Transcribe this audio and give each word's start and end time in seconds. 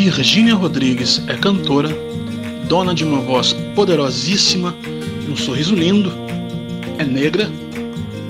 Virgínia 0.00 0.54
Rodrigues 0.54 1.26
é 1.28 1.36
cantora, 1.36 1.88
dona 2.68 2.94
de 2.94 3.02
uma 3.04 3.20
voz 3.20 3.52
poderosíssima 3.74 4.72
e 5.26 5.28
um 5.28 5.36
sorriso 5.36 5.74
lindo, 5.74 6.12
é 7.00 7.04
negra 7.04 7.48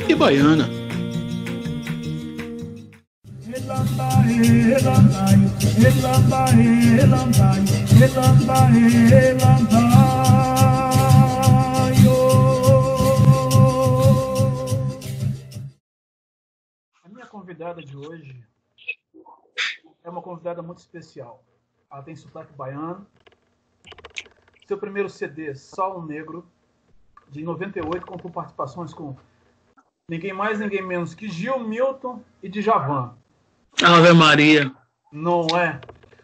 e 0.09 0.15
baiana. 0.15 0.67
A 17.05 17.09
minha 17.11 17.27
convidada 17.27 17.83
de 17.83 17.95
hoje 17.95 18.43
é 20.03 20.09
uma 20.09 20.23
convidada 20.23 20.63
muito 20.63 20.79
especial. 20.79 21.45
Ela 21.91 22.03
tem 22.03 22.15
sotaque 22.15 22.53
baiano. 22.53 23.07
Seu 24.67 24.77
primeiro 24.77 25.09
CD, 25.09 25.55
Sol 25.55 26.03
Negro, 26.03 26.47
de 27.31 27.43
98, 27.43 28.05
com 28.07 28.31
participações 28.31 28.93
com 28.93 29.17
ninguém 30.09 30.33
mais, 30.33 30.59
ninguém 30.59 30.83
menos 30.83 31.15
que 31.15 31.29
Gil 31.29 31.61
Milton 31.61 32.23
e 32.43 32.49
Djavan. 32.49 33.17
Ave 33.83 34.13
Maria. 34.13 34.71
Não 35.11 35.47
é? 35.57 35.81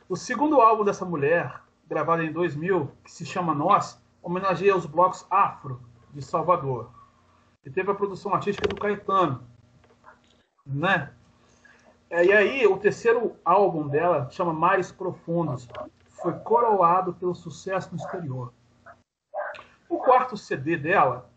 O 0.07 0.17
segundo 0.17 0.61
álbum 0.61 0.85
dessa 0.85 1.05
mulher, 1.07 1.63
gravado 1.87 2.23
em 2.23 2.31
2000, 2.31 2.91
que 3.03 3.11
se 3.11 3.25
chama 3.25 3.55
Nós, 3.55 3.99
homenageia 4.23 4.77
os 4.77 4.85
blocos 4.85 5.27
afro 5.31 5.81
de 6.13 6.21
Salvador. 6.21 6.91
E 7.65 7.71
teve 7.71 7.91
a 7.91 7.95
produção 7.95 8.35
artística 8.35 8.69
do 8.69 8.77
Caetano, 8.77 9.43
né? 10.67 11.11
É, 12.15 12.25
e 12.27 12.33
aí, 12.33 12.65
o 12.65 12.77
terceiro 12.77 13.37
álbum 13.45 13.89
dela, 13.89 14.31
chama 14.31 14.53
Mares 14.53 14.93
Profundos, 14.93 15.69
foi 16.11 16.33
coroado 16.35 17.13
pelo 17.13 17.35
sucesso 17.35 17.89
no 17.91 17.97
exterior. 17.97 18.55
O 19.89 19.99
quarto 19.99 20.37
CD 20.37 20.77
dela, 20.77 21.29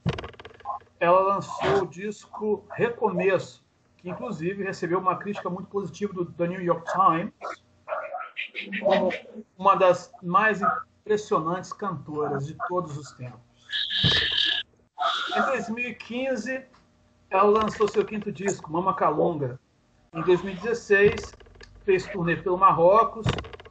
ela 0.99 1.19
lançou 1.19 1.81
o 1.81 1.87
disco 1.87 2.63
Recomeço, 2.69 3.65
que 3.97 4.07
inclusive 4.07 4.63
recebeu 4.63 4.99
uma 4.99 5.15
crítica 5.15 5.49
muito 5.49 5.67
positiva 5.67 6.13
do, 6.13 6.25
do 6.25 6.45
New 6.45 6.61
York 6.61 6.85
Times, 6.91 7.33
como 8.79 9.09
uma 9.57 9.73
das 9.73 10.11
mais 10.21 10.61
impressionantes 10.61 11.73
cantoras 11.73 12.45
de 12.45 12.55
todos 12.67 12.95
os 12.95 13.13
tempos. 13.13 13.41
Em 15.35 15.41
2015, 15.41 16.65
ela 17.31 17.63
lançou 17.63 17.87
seu 17.87 18.05
quinto 18.05 18.31
disco, 18.31 18.71
Mama 18.71 18.93
Calunga. 18.93 19.59
Em 20.13 20.21
2016, 20.21 21.35
fez 21.83 22.05
turnê 22.07 22.35
pelo 22.35 22.57
Marrocos 22.57 23.27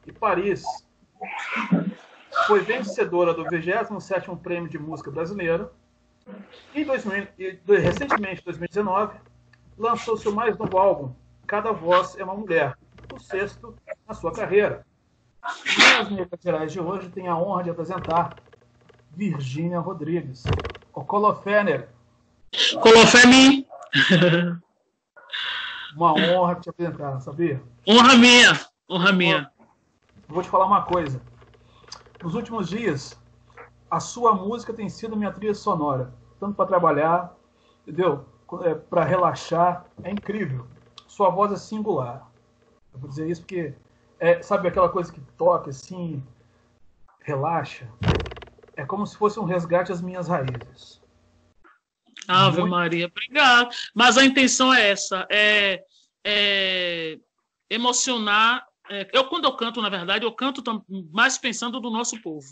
e 0.06 0.12
Paris. 0.12 0.64
Foi 2.46 2.60
vencedora 2.60 3.34
do 3.34 3.44
27º 3.44 4.38
Prêmio 4.38 4.68
de 4.68 4.78
Música 4.78 5.10
Brasileira. 5.10 5.72
E, 6.74 6.84
2000, 6.84 7.28
e 7.38 7.58
recentemente, 7.78 8.40
em 8.40 8.44
2019, 8.44 9.18
lançou 9.78 10.16
seu 10.16 10.32
mais 10.32 10.56
novo 10.58 10.76
álbum, 10.78 11.12
Cada 11.46 11.72
Voz 11.72 12.16
é 12.18 12.24
uma 12.24 12.34
Mulher, 12.34 12.76
o 13.12 13.20
sexto 13.20 13.74
na 14.06 14.14
sua 14.14 14.32
carreira. 14.32 14.84
E 15.64 15.98
nas 15.98 16.10
Minas 16.10 16.28
Gerais 16.42 16.72
de 16.72 16.80
hoje 16.80 17.08
tem 17.10 17.28
a 17.28 17.36
honra 17.36 17.62
de 17.62 17.70
apresentar 17.70 18.36
Virgínia 19.12 19.78
Rodrigues, 19.78 20.44
o 20.92 21.04
Colofener. 21.04 21.88
Colofemi. 22.82 23.66
Uma 25.97 26.12
honra 26.12 26.56
te 26.56 26.69
apresentar, 26.69 27.19
sabia? 27.20 27.62
Honra 27.89 28.16
minha, 28.16 28.61
honra 28.89 29.12
minha. 29.12 29.50
Vou 30.28 30.42
te 30.42 30.48
falar 30.48 30.66
uma 30.66 30.83
coisa. 30.83 31.22
Nos 32.22 32.34
últimos 32.34 32.69
dias, 32.69 33.19
a 33.91 33.98
sua 33.98 34.34
música 34.34 34.75
tem 34.75 34.91
sido 34.91 35.16
minha 35.16 35.32
trilha 35.32 35.54
sonora, 35.54 36.12
tanto 36.38 36.54
para 36.54 36.66
trabalhar, 36.66 37.34
entendeu? 37.82 38.26
É, 38.62 38.75
para 38.75 39.04
relaxar, 39.04 39.87
é 40.04 40.10
incrível. 40.10 40.66
Sua 41.06 41.31
voz 41.31 41.50
é 41.50 41.56
singular. 41.56 42.31
Eu 42.93 43.00
vou 43.00 43.09
dizer 43.09 43.31
isso 43.31 43.41
porque 43.41 43.75
é, 44.20 44.43
sabe 44.43 44.69
aquela 44.69 44.91
coisa 44.91 45.10
que 45.10 45.20
toca 45.38 45.70
assim, 45.70 46.22
relaxa. 47.22 47.88
É 48.76 48.84
como 48.84 49.06
se 49.06 49.16
fosse 49.16 49.41
um 49.41 49.44
resgate 49.44 49.91
às 49.93 50.03
minhas 50.03 50.28
raízes. 50.28 51.00
Ave 52.28 52.60
Muito... 52.60 52.70
Maria, 52.70 53.06
obrigado. 53.06 53.70
Mas 53.94 54.19
a 54.19 54.25
intenção 54.25 54.72
é 54.75 54.91
essa, 54.91 55.26
é, 55.31 55.82
é 56.26 57.19
emocionar. 57.70 58.66
É, 58.88 59.09
eu, 59.12 59.28
quando 59.28 59.44
eu 59.44 59.56
canto, 59.56 59.81
na 59.81 59.88
verdade, 59.88 60.25
eu 60.25 60.32
canto 60.32 60.62
mais 61.12 61.38
pensando 61.38 61.81
do 61.81 61.91
nosso 61.91 62.20
povo. 62.20 62.47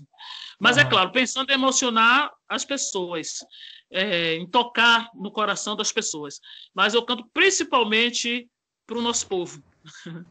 Mas 0.61 0.77
uhum. 0.77 0.83
é 0.83 0.85
claro, 0.87 1.12
pensando 1.12 1.51
em 1.51 1.55
emocionar 1.55 2.33
as 2.49 2.65
pessoas, 2.65 3.39
é, 3.91 4.37
em 4.37 4.47
tocar 4.49 5.11
no 5.15 5.31
coração 5.31 5.75
das 5.75 5.93
pessoas. 5.93 6.41
Mas 6.75 6.95
eu 6.95 7.05
canto 7.05 7.29
principalmente 7.33 8.49
para 8.87 8.99
o 8.99 9.03
nosso 9.03 9.27
povo. 9.27 9.62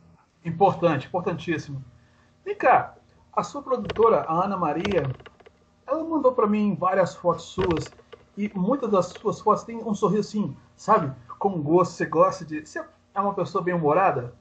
Importante, 0.45 1.07
importantíssimo. 1.07 1.83
Vem 2.43 2.53
cá, 2.53 2.97
a 3.31 3.43
sua 3.43 3.63
produtora, 3.63 4.25
a 4.27 4.43
Ana 4.43 4.57
Maria, 4.57 5.15
ela 5.87 6.03
mandou 6.03 6.33
para 6.33 6.45
mim 6.45 6.75
várias 6.75 7.15
fotos 7.15 7.45
suas 7.45 7.95
e 8.35 8.51
muitas 8.53 8.91
das 8.91 9.05
suas 9.07 9.39
fotos 9.39 9.63
têm 9.63 9.77
um 9.77 9.93
sorriso 9.93 10.27
assim, 10.27 10.57
sabe? 10.75 11.13
Com 11.39 11.61
gosto, 11.61 11.93
você 11.93 12.05
gosta 12.05 12.43
de. 12.43 12.65
Você 12.65 12.83
é 13.13 13.19
uma 13.19 13.33
pessoa 13.33 13.63
bem 13.63 13.73
humorada? 13.73 14.35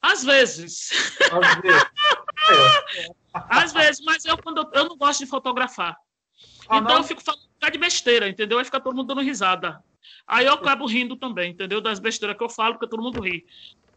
Às 0.00 0.22
vezes. 0.24 0.90
Às 1.32 1.60
vezes. 1.60 1.86
É. 2.50 3.26
Às 3.50 3.72
vezes, 3.72 4.02
mas 4.04 4.24
eu, 4.24 4.38
quando 4.38 4.58
eu, 4.58 4.70
eu 4.72 4.88
não 4.88 4.96
gosto 4.96 5.20
de 5.20 5.26
fotografar. 5.26 5.96
Ah, 6.68 6.78
então 6.78 6.94
não? 6.94 6.96
eu 6.98 7.04
fico 7.04 7.22
falando 7.22 7.42
de 7.70 7.78
besteira, 7.78 8.28
entendeu? 8.28 8.58
Aí 8.58 8.64
fica 8.64 8.80
todo 8.80 8.96
mundo 8.96 9.08
dando 9.08 9.20
risada. 9.20 9.82
Aí 10.26 10.46
eu 10.46 10.54
acabo 10.54 10.86
rindo 10.86 11.16
também, 11.16 11.52
entendeu? 11.52 11.80
Das 11.80 11.98
besteiras 11.98 12.36
que 12.36 12.42
eu 12.42 12.48
falo, 12.48 12.74
porque 12.74 12.88
todo 12.88 13.02
mundo 13.02 13.20
ri. 13.20 13.44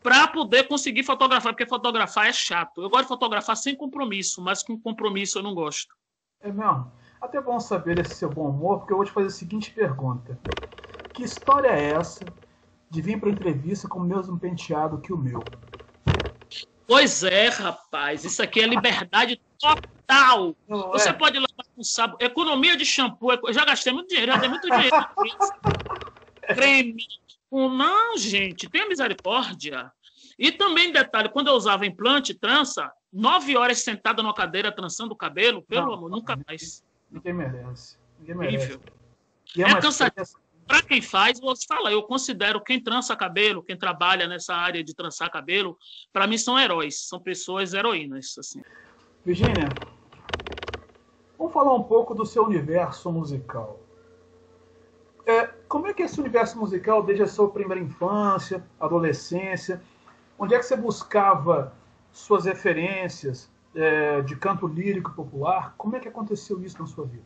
Para 0.01 0.27
poder 0.27 0.67
conseguir 0.67 1.03
fotografar, 1.03 1.53
porque 1.53 1.66
fotografar 1.66 2.27
é 2.27 2.33
chato. 2.33 2.81
Eu 2.81 2.89
gosto 2.89 3.03
de 3.03 3.07
fotografar 3.09 3.55
sem 3.55 3.75
compromisso, 3.75 4.41
mas 4.41 4.63
com 4.63 4.79
compromisso 4.79 5.39
eu 5.39 5.43
não 5.43 5.53
gosto. 5.53 5.95
É 6.41 6.51
mesmo? 6.51 6.91
Até 7.21 7.41
bom 7.41 7.59
saber 7.59 7.97
esse 7.97 8.16
seu 8.16 8.29
bom 8.29 8.49
humor, 8.49 8.79
porque 8.79 8.93
eu 8.93 8.97
vou 8.97 9.05
te 9.05 9.11
fazer 9.11 9.27
a 9.27 9.31
seguinte 9.31 9.71
pergunta: 9.71 10.39
Que 11.13 11.23
história 11.23 11.67
é 11.67 11.91
essa 11.91 12.33
de 12.89 13.01
vir 13.01 13.19
para 13.19 13.29
entrevista 13.29 13.88
com 13.88 14.00
o 14.00 14.03
mesmo 14.03 14.39
penteado 14.39 15.00
que 15.00 15.13
o 15.13 15.17
meu? 15.17 15.44
Pois 16.88 17.23
é, 17.23 17.50
rapaz, 17.50 18.25
isso 18.25 18.41
aqui 18.41 18.61
é 18.61 18.66
liberdade 18.66 19.39
total. 19.59 20.55
Não 20.67 20.89
Você 20.89 21.09
é. 21.09 21.13
pode 21.13 21.38
lavar 21.38 21.66
com 21.75 21.83
sabão. 21.83 22.17
Economia 22.19 22.75
de 22.75 22.83
shampoo, 22.83 23.31
eu 23.31 23.53
já 23.53 23.63
gastei 23.63 23.94
muito 23.94 24.09
dinheiro, 24.09 24.31
já 24.31 24.38
dei 24.39 24.49
muito 24.49 24.67
dinheiro. 24.67 24.95
Creme. 26.55 27.05
Não, 27.51 28.17
gente, 28.17 28.67
tenha 28.69 28.88
misericórdia. 28.88 29.91
E 30.38 30.51
também, 30.51 30.91
detalhe, 30.91 31.29
quando 31.29 31.49
eu 31.49 31.53
usava 31.53 31.85
implante, 31.85 32.33
trança, 32.33 32.91
nove 33.13 33.55
horas 33.55 33.79
sentada 33.81 34.23
numa 34.23 34.33
cadeira 34.33 34.72
trançando 34.72 35.13
o 35.13 35.17
cabelo, 35.17 35.61
pelo 35.61 35.88
não, 35.88 35.94
amor, 35.94 36.09
nunca 36.09 36.39
mais. 36.47 36.83
Ninguém 37.11 37.33
merece. 37.33 37.97
Ninguém 38.19 38.35
merece. 38.35 38.79
É, 39.57 39.61
é 39.61 39.81
cansativo. 39.81 40.39
Para 40.69 40.84
quem 40.84 41.02
faz, 41.02 41.40
vou 41.40 41.56
te 41.56 41.66
falar, 41.66 41.91
eu 41.91 42.03
considero 42.03 42.63
quem 42.63 42.81
trança 42.81 43.16
cabelo, 43.16 43.63
quem 43.63 43.75
trabalha 43.75 44.28
nessa 44.28 44.53
área 44.53 44.84
de 44.84 44.94
trançar 44.94 45.31
cabelo, 45.31 45.75
para 46.13 46.28
mim 46.28 46.38
são 46.38 46.59
heróis, 46.59 47.07
são 47.07 47.19
pessoas 47.19 47.74
heroínas. 47.74 48.35
Assim. 48.38 48.62
Virginia, 49.25 49.75
vamos 51.35 51.53
falar 51.53 51.74
um 51.74 51.81
pouco 51.81 52.13
do 52.13 52.24
seu 52.24 52.44
universo 52.44 53.12
musical. 53.12 53.79
É, 55.25 55.47
como 55.68 55.88
é 55.88 55.94
que 55.94 56.03
é 56.03 56.06
esse 56.06 56.19
universo 56.19 56.59
musical 56.59 57.02
desde 57.02 57.24
a 57.24 57.28
sua 57.28 57.49
primeira 57.49 57.84
infância, 57.84 58.64
adolescência? 58.79 59.82
Onde 60.38 60.53
é 60.53 60.59
que 60.59 60.66
você 60.66 60.76
buscava 60.78 61.73
suas 62.11 62.46
referências? 62.46 63.49
é, 63.76 64.22
de 64.22 64.35
canto 64.35 64.67
lírico 64.67 65.11
popular. 65.14 65.73
Como 65.78 65.96
é 65.96 65.99
que 65.99 66.08
aconteceu 66.08 66.61
isso 66.61 66.79
na 66.79 66.88
sua 66.88 67.05
vida? 67.05 67.26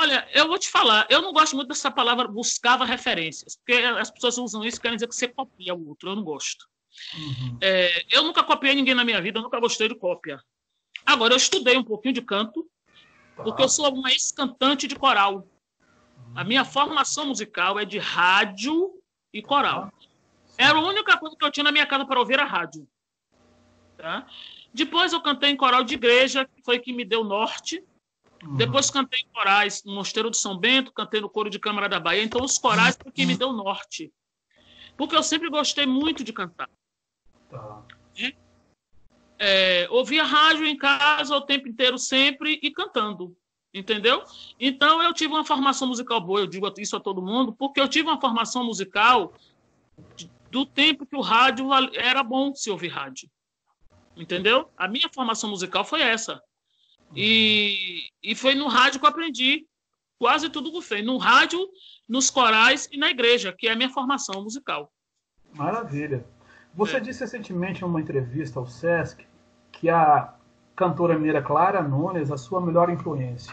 Olha, 0.00 0.28
eu 0.32 0.46
vou 0.46 0.58
te 0.58 0.68
falar, 0.70 1.06
eu 1.10 1.20
não 1.20 1.32
gosto 1.32 1.56
muito 1.56 1.68
dessa 1.68 1.90
palavra 1.90 2.28
buscava 2.28 2.84
referências, 2.84 3.56
porque 3.56 3.72
as 3.72 4.10
pessoas 4.10 4.38
usam 4.38 4.64
isso 4.64 4.80
querem 4.80 4.96
dizer 4.96 5.08
que 5.08 5.14
você 5.14 5.26
copia 5.26 5.74
o 5.74 5.88
outro, 5.88 6.10
eu 6.10 6.16
não 6.16 6.22
gosto. 6.22 6.66
Uhum. 7.14 7.58
É, 7.60 8.04
eu 8.10 8.22
nunca 8.22 8.44
copiei 8.44 8.74
ninguém 8.76 8.94
na 8.94 9.04
minha 9.04 9.20
vida, 9.20 9.38
eu 9.38 9.42
nunca 9.42 9.58
gostei 9.58 9.88
de 9.88 9.96
cópia. 9.96 10.40
Agora, 11.04 11.32
eu 11.32 11.36
estudei 11.36 11.76
um 11.76 11.82
pouquinho 11.82 12.14
de 12.14 12.22
canto, 12.22 12.64
tá. 13.36 13.42
porque 13.42 13.60
eu 13.60 13.68
sou 13.68 13.92
uma 13.92 14.10
ex-cantante 14.10 14.86
de 14.86 14.94
coral. 14.94 15.46
A 16.34 16.44
minha 16.44 16.64
formação 16.64 17.26
musical 17.26 17.78
é 17.78 17.84
de 17.84 17.98
rádio 17.98 18.92
e 19.32 19.42
coral. 19.42 19.92
Era 20.56 20.78
a 20.78 20.82
única 20.82 21.16
coisa 21.16 21.36
que 21.36 21.44
eu 21.44 21.50
tinha 21.50 21.64
na 21.64 21.72
minha 21.72 21.86
casa 21.86 22.04
para 22.04 22.20
ouvir 22.20 22.38
a 22.38 22.44
rádio. 22.44 22.86
Tá? 23.96 24.26
Depois 24.72 25.12
eu 25.12 25.20
cantei 25.20 25.50
em 25.50 25.56
coral 25.56 25.82
de 25.82 25.94
igreja, 25.94 26.44
que 26.44 26.62
foi 26.62 26.78
que 26.78 26.92
me 26.92 27.04
deu 27.04 27.24
norte. 27.24 27.82
Uhum. 28.42 28.56
Depois 28.56 28.90
cantei 28.90 29.20
em 29.20 29.28
corais 29.32 29.82
no 29.84 29.94
Mosteiro 29.94 30.30
de 30.30 30.38
São 30.38 30.56
Bento, 30.56 30.92
cantei 30.92 31.20
no 31.20 31.28
Coro 31.28 31.50
de 31.50 31.58
Câmara 31.58 31.88
da 31.88 31.98
Bahia. 31.98 32.22
Então, 32.22 32.42
os 32.44 32.58
corais 32.58 32.96
foi 33.00 33.10
que 33.10 33.26
me 33.26 33.36
deu 33.36 33.52
norte. 33.52 34.12
Porque 34.96 35.14
eu 35.14 35.22
sempre 35.22 35.48
gostei 35.48 35.86
muito 35.86 36.24
de 36.24 36.32
cantar. 36.32 36.68
Tá. 37.50 37.82
é, 39.38 39.86
ouvia 39.90 40.24
rádio 40.24 40.66
em 40.66 40.76
casa 40.76 41.34
o 41.34 41.40
tempo 41.40 41.68
inteiro, 41.68 41.98
sempre, 41.98 42.58
e 42.62 42.70
cantando. 42.70 43.36
Entendeu? 43.72 44.24
Então 44.58 45.02
eu 45.02 45.12
tive 45.12 45.32
uma 45.32 45.44
formação 45.44 45.86
musical 45.86 46.20
boa, 46.20 46.40
eu 46.40 46.46
digo 46.46 46.72
isso 46.78 46.96
a 46.96 47.00
todo 47.00 47.22
mundo, 47.22 47.52
porque 47.52 47.80
eu 47.80 47.86
tive 47.86 48.08
uma 48.08 48.20
formação 48.20 48.64
musical 48.64 49.34
do 50.50 50.64
tempo 50.64 51.06
que 51.06 51.14
o 51.14 51.20
rádio 51.20 51.68
era 51.94 52.22
bom 52.22 52.54
se 52.54 52.70
ouvir 52.70 52.88
rádio. 52.88 53.30
Entendeu? 54.16 54.70
A 54.76 54.88
minha 54.88 55.08
formação 55.12 55.50
musical 55.50 55.84
foi 55.84 56.00
essa. 56.00 56.42
E, 57.14 58.08
e 58.22 58.34
foi 58.34 58.54
no 58.54 58.68
rádio 58.68 59.00
que 59.00 59.06
eu 59.06 59.10
aprendi 59.10 59.66
quase 60.18 60.50
tudo 60.50 60.70
que 60.70 60.78
eu 60.78 60.82
fiz. 60.82 61.04
No 61.04 61.16
rádio, 61.16 61.58
nos 62.08 62.30
corais 62.30 62.88
e 62.92 62.98
na 62.98 63.08
igreja, 63.10 63.54
que 63.56 63.68
é 63.68 63.72
a 63.72 63.76
minha 63.76 63.90
formação 63.90 64.42
musical. 64.42 64.92
Maravilha. 65.54 66.24
Você 66.74 66.96
é. 66.96 67.00
disse 67.00 67.20
recentemente 67.20 67.82
em 67.82 67.84
uma 67.84 68.00
entrevista 68.00 68.58
ao 68.58 68.66
Sesc 68.66 69.26
que 69.72 69.88
a 69.88 70.34
cantora 70.76 71.14
mineira 71.14 71.42
Clara 71.42 71.82
Nunes 71.82 72.30
é 72.30 72.34
a 72.34 72.38
sua 72.38 72.60
melhor 72.60 72.90
influência. 72.90 73.52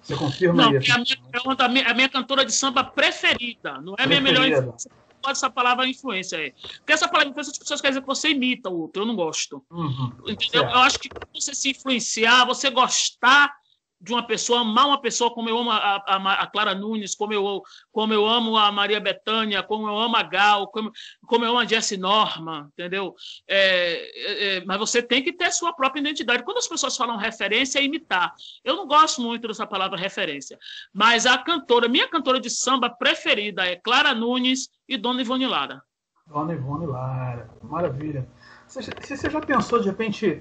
Você 0.00 0.16
confirma 0.16 0.62
não, 0.62 0.78
isso? 0.78 0.90
É 0.90 0.96
minha, 0.96 1.16
é 1.34 1.64
a 1.64 1.68
minha, 1.68 1.90
a 1.90 1.94
minha 1.94 2.08
cantora 2.08 2.44
de 2.44 2.52
samba 2.52 2.82
preferida. 2.84 3.80
Não 3.80 3.94
é 3.98 4.04
a 4.04 4.06
minha 4.06 4.20
melhor 4.20 4.46
influência 4.46 4.90
pode 5.20 5.38
essa 5.38 5.50
palavra 5.50 5.86
influência 5.86 6.38
aí. 6.38 6.54
Porque 6.78 6.92
essa 6.92 7.08
palavra 7.08 7.30
influência, 7.30 7.52
as 7.52 7.58
pessoas 7.58 7.80
querem 7.80 7.92
dizer 7.92 8.00
que 8.02 8.06
você 8.06 8.30
imita 8.30 8.68
o 8.70 8.80
outro, 8.80 9.02
eu 9.02 9.06
não 9.06 9.16
gosto. 9.16 9.64
Uhum, 9.70 10.12
Entendeu? 10.28 10.62
Certo. 10.62 10.70
Eu 10.72 10.78
acho 10.78 11.00
que 11.00 11.12
você 11.34 11.54
se 11.54 11.70
influenciar, 11.70 12.44
você 12.44 12.70
gostar 12.70 13.59
de 14.00 14.12
uma 14.12 14.26
pessoa, 14.26 14.60
amar 14.60 14.86
uma 14.86 15.00
pessoa 15.00 15.32
como 15.32 15.48
eu 15.48 15.58
amo 15.58 15.70
a, 15.70 15.76
a, 15.76 16.42
a, 16.42 16.46
Clara 16.46 16.74
Nunes, 16.74 17.14
como 17.14 17.34
eu, 17.34 17.62
como 17.92 18.14
eu 18.14 18.26
amo 18.26 18.56
a 18.56 18.72
Maria 18.72 18.98
Bethânia, 18.98 19.62
como 19.62 19.86
eu 19.88 19.98
amo 19.98 20.16
a 20.16 20.22
Gal, 20.22 20.68
como, 20.68 20.90
como 21.26 21.44
eu 21.44 21.50
amo 21.50 21.58
a 21.58 21.66
Jessie 21.66 21.98
Norma, 21.98 22.70
entendeu? 22.72 23.14
É, 23.46 23.56
é, 23.56 24.56
é, 24.56 24.64
mas 24.64 24.78
você 24.78 25.02
tem 25.02 25.22
que 25.22 25.32
ter 25.32 25.52
sua 25.52 25.72
própria 25.74 26.00
identidade. 26.00 26.42
Quando 26.42 26.58
as 26.58 26.68
pessoas 26.68 26.96
falam 26.96 27.16
referência, 27.18 27.78
é 27.78 27.84
imitar. 27.84 28.32
Eu 28.64 28.74
não 28.74 28.86
gosto 28.86 29.20
muito 29.20 29.46
dessa 29.46 29.66
palavra 29.66 29.98
referência, 29.98 30.58
mas 30.94 31.26
a 31.26 31.36
cantora, 31.36 31.86
minha 31.86 32.08
cantora 32.08 32.40
de 32.40 32.48
samba 32.48 32.88
preferida 32.88 33.66
é 33.66 33.76
Clara 33.76 34.14
Nunes 34.14 34.70
e 34.88 34.96
Dona 34.96 35.20
Ivone 35.20 35.46
Lara. 35.46 35.82
Dona 36.26 36.54
Ivone 36.54 36.86
Lara, 36.86 37.50
maravilha. 37.62 38.26
Você, 38.66 38.90
você 38.98 39.28
já 39.28 39.40
pensou, 39.40 39.80
de 39.80 39.88
repente, 39.88 40.40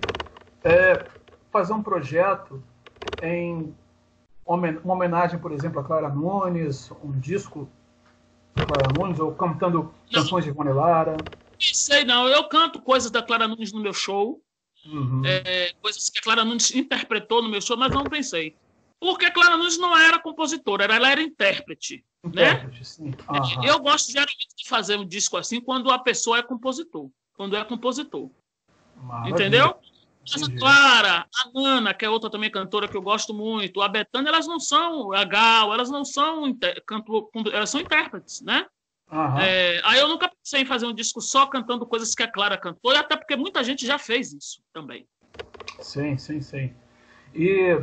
é, 0.63 1.05
fazer 1.51 1.73
um 1.73 1.83
projeto 1.83 2.63
em 3.21 3.73
uma 4.45 4.93
homenagem, 4.93 5.39
por 5.39 5.51
exemplo, 5.51 5.79
a 5.79 5.83
Clara 5.83 6.09
Nunes, 6.09 6.91
um 7.03 7.11
disco 7.11 7.69
de 8.55 8.65
Clara 8.65 8.91
Nunes, 8.97 9.19
ou 9.19 9.33
cantando 9.33 9.93
canções 10.11 10.43
de 10.43 10.49
Ivone 10.49 10.73
Lara? 10.73 11.17
Sei, 11.59 12.03
não. 12.03 12.27
Eu 12.27 12.47
canto 12.47 12.81
coisas 12.81 13.11
da 13.11 13.21
Clara 13.21 13.47
Nunes 13.47 13.71
no 13.71 13.81
meu 13.81 13.93
show, 13.93 14.41
uhum. 14.85 15.21
é, 15.25 15.73
coisas 15.81 16.09
que 16.09 16.19
a 16.19 16.21
Clara 16.21 16.43
Nunes 16.43 16.73
interpretou 16.73 17.43
no 17.43 17.49
meu 17.49 17.61
show, 17.61 17.77
mas 17.77 17.91
não 17.91 18.03
pensei. 18.03 18.55
Porque 18.99 19.25
a 19.25 19.31
Clara 19.31 19.55
Nunes 19.55 19.77
não 19.77 19.97
era 19.97 20.19
compositora, 20.19 20.85
ela 20.85 21.09
era 21.09 21.21
intérprete. 21.21 22.03
Né? 22.23 22.51
intérprete 22.51 22.79
né? 22.79 22.83
sim. 22.83 23.13
Eu 23.63 23.79
gosto 23.79 24.11
geralmente 24.11 24.47
de 24.57 24.67
fazer 24.67 24.97
um 24.97 25.05
disco 25.05 25.37
assim 25.37 25.61
quando 25.61 25.89
a 25.89 25.99
pessoa 25.99 26.39
é 26.39 26.43
compositor. 26.43 27.09
Quando 27.33 27.55
é 27.55 27.63
compositor. 27.63 28.29
Maravilha. 28.97 29.33
Entendeu? 29.33 29.75
Essa 30.25 30.51
Clara, 30.51 31.25
a 31.25 31.59
Ana, 31.59 31.93
que 31.93 32.05
é 32.05 32.09
outra 32.09 32.29
também 32.29 32.51
cantora 32.51 32.87
que 32.87 32.95
eu 32.95 33.01
gosto 33.01 33.33
muito, 33.33 33.81
a 33.81 33.87
Betânia, 33.87 34.29
elas 34.29 34.45
não 34.45 34.59
são, 34.59 35.11
a 35.13 35.23
Gal, 35.23 35.73
elas 35.73 35.89
não 35.89 36.05
são, 36.05 36.55
canto, 36.85 37.31
elas 37.51 37.69
são 37.69 37.81
intérpretes, 37.81 38.41
né? 38.41 38.65
Uhum. 39.11 39.39
É, 39.39 39.81
aí 39.83 39.99
eu 39.99 40.07
nunca 40.07 40.29
pensei 40.29 40.61
em 40.61 40.65
fazer 40.65 40.85
um 40.85 40.93
disco 40.93 41.19
só 41.19 41.47
cantando 41.47 41.85
coisas 41.85 42.13
que 42.13 42.21
a 42.21 42.31
Clara 42.31 42.57
cantou, 42.57 42.93
e 42.93 42.97
até 42.97 43.15
porque 43.15 43.35
muita 43.35 43.63
gente 43.63 43.87
já 43.87 43.97
fez 43.97 44.31
isso 44.31 44.61
também. 44.71 45.07
Sim, 45.79 46.17
sim, 46.17 46.41
sim. 46.41 46.73
E 47.33 47.79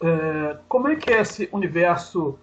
é, 0.00 0.58
como 0.68 0.88
é 0.88 0.96
que 0.96 1.12
é 1.12 1.20
esse 1.20 1.48
universo 1.52 2.38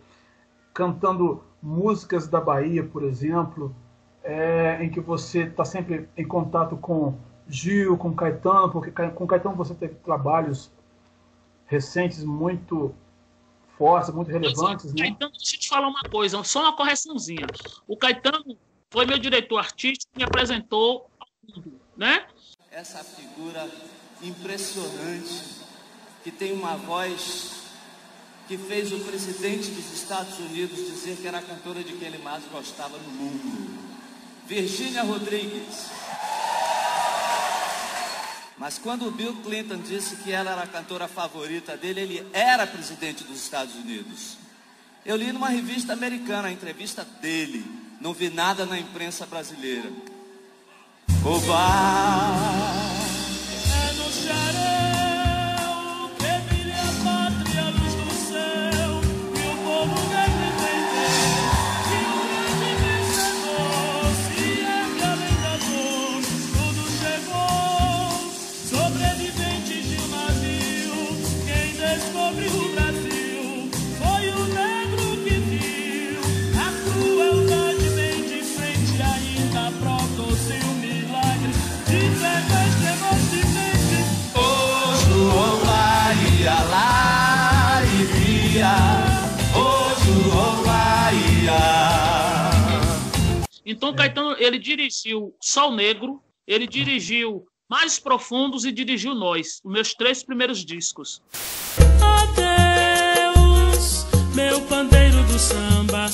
cantando 0.74 1.44
músicas 1.62 2.28
da 2.28 2.40
Bahia, 2.40 2.84
por 2.84 3.04
exemplo, 3.04 3.76
é, 4.24 4.84
em 4.84 4.90
que 4.90 5.00
você 5.00 5.44
está 5.44 5.66
sempre 5.66 6.10
em 6.16 6.26
contato 6.26 6.78
com 6.78 7.18
Gil, 7.50 7.98
com 7.98 8.14
Caetano, 8.14 8.72
porque 8.72 8.92
com 8.92 9.28
Caetano 9.28 9.56
você 9.56 9.74
teve 9.74 9.96
trabalhos 9.96 10.72
recentes 11.66 12.24
muito 12.24 12.94
fortes, 13.78 14.14
muito 14.14 14.32
relevantes, 14.32 14.94
né? 14.94 15.04
Caetano, 15.04 15.32
deixa 15.32 15.56
eu 15.56 15.60
te 15.60 15.70
falar 15.70 15.88
uma 15.88 16.04
coisa, 16.04 16.44
só 16.44 16.62
uma 16.62 16.76
correçãozinha. 16.76 17.48
O 17.88 17.98
Caetano 17.98 18.58
foi 18.92 19.06
meu 19.06 19.18
diretor 19.18 19.58
artístico 19.58 20.12
e 20.16 20.20
me 20.20 20.24
apresentou 20.24 21.10
ao 21.20 21.28
mundo, 21.48 21.80
né? 21.98 22.28
Essa 22.72 23.04
figura 23.04 23.68
impressionante 24.22 25.60
que 26.24 26.32
tem 26.32 26.54
uma 26.54 26.76
voz 26.76 27.68
que 28.48 28.58
fez 28.58 28.92
o 28.92 29.00
presidente 29.00 29.70
dos 29.72 29.94
Estados 29.94 30.38
Unidos 30.40 30.76
dizer 30.76 31.18
que 31.18 31.28
era 31.28 31.38
a 31.38 31.42
cantora 31.42 31.84
de 31.84 31.94
quem 31.94 32.08
ele 32.08 32.18
mais 32.18 32.44
gostava 32.52 32.98
no 32.98 33.10
mundo. 33.12 33.80
Virgínia 34.46 35.04
Rodrigues. 35.04 35.92
Mas 38.60 38.78
quando 38.78 39.08
o 39.08 39.12
Bill 39.12 39.34
Clinton 39.38 39.78
disse 39.78 40.18
que 40.18 40.34
ela 40.34 40.52
era 40.52 40.64
a 40.64 40.68
cantora 40.68 41.08
favorita 41.08 41.78
dele, 41.78 42.02
ele 42.02 42.28
era 42.34 42.68
presidente 42.68 43.24
dos 43.24 43.42
Estados 43.42 43.74
Unidos. 43.74 44.38
Eu 45.06 45.16
li 45.16 45.32
numa 45.32 45.48
revista 45.48 45.94
americana 45.94 46.50
a 46.50 46.52
entrevista 46.52 47.06
dele. 47.22 47.66
Não 48.02 48.14
vi 48.14 48.30
nada 48.30 48.66
na 48.66 48.78
imprensa 48.78 49.26
brasileira. 49.26 49.90
Oba! 51.26 52.29
Então 93.80 93.96
Caetano, 93.96 94.36
ele 94.38 94.60
dirigiu 94.60 95.34
Sol 95.42 95.74
Negro, 95.74 96.22
ele 96.46 96.68
dirigiu 96.68 97.46
Mais 97.70 97.98
Profundos 97.98 98.66
e 98.66 98.74
dirigiu 98.74 99.16
Nós, 99.16 99.62
os 99.64 99.72
meus 99.72 99.94
três 99.94 100.22
primeiros 100.22 100.66
discos. 100.66 101.22
Adeus, 102.20 104.06
meu 104.36 104.60
pandeiro 104.64 105.24
do 105.24 105.40
samba, 105.40 106.08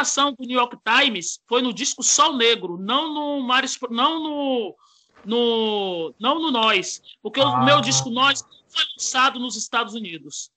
citação 0.00 0.32
do 0.32 0.44
New 0.44 0.58
York 0.58 0.76
Times 0.84 1.40
foi 1.48 1.62
no 1.62 1.72
disco 1.72 2.02
Sol 2.02 2.36
Negro, 2.36 2.78
não 2.78 3.12
no 3.12 3.42
Mares, 3.42 3.78
não 3.90 4.22
no, 4.22 4.76
no 5.24 6.14
não 6.18 6.40
no 6.40 6.50
Nós, 6.50 7.02
porque 7.22 7.40
ah. 7.40 7.48
o 7.48 7.64
meu 7.64 7.80
disco 7.80 8.10
Nós 8.10 8.42
foi 8.68 8.84
lançado 8.96 9.38
nos 9.38 9.56
Estados 9.56 9.94
Unidos. 9.94 10.50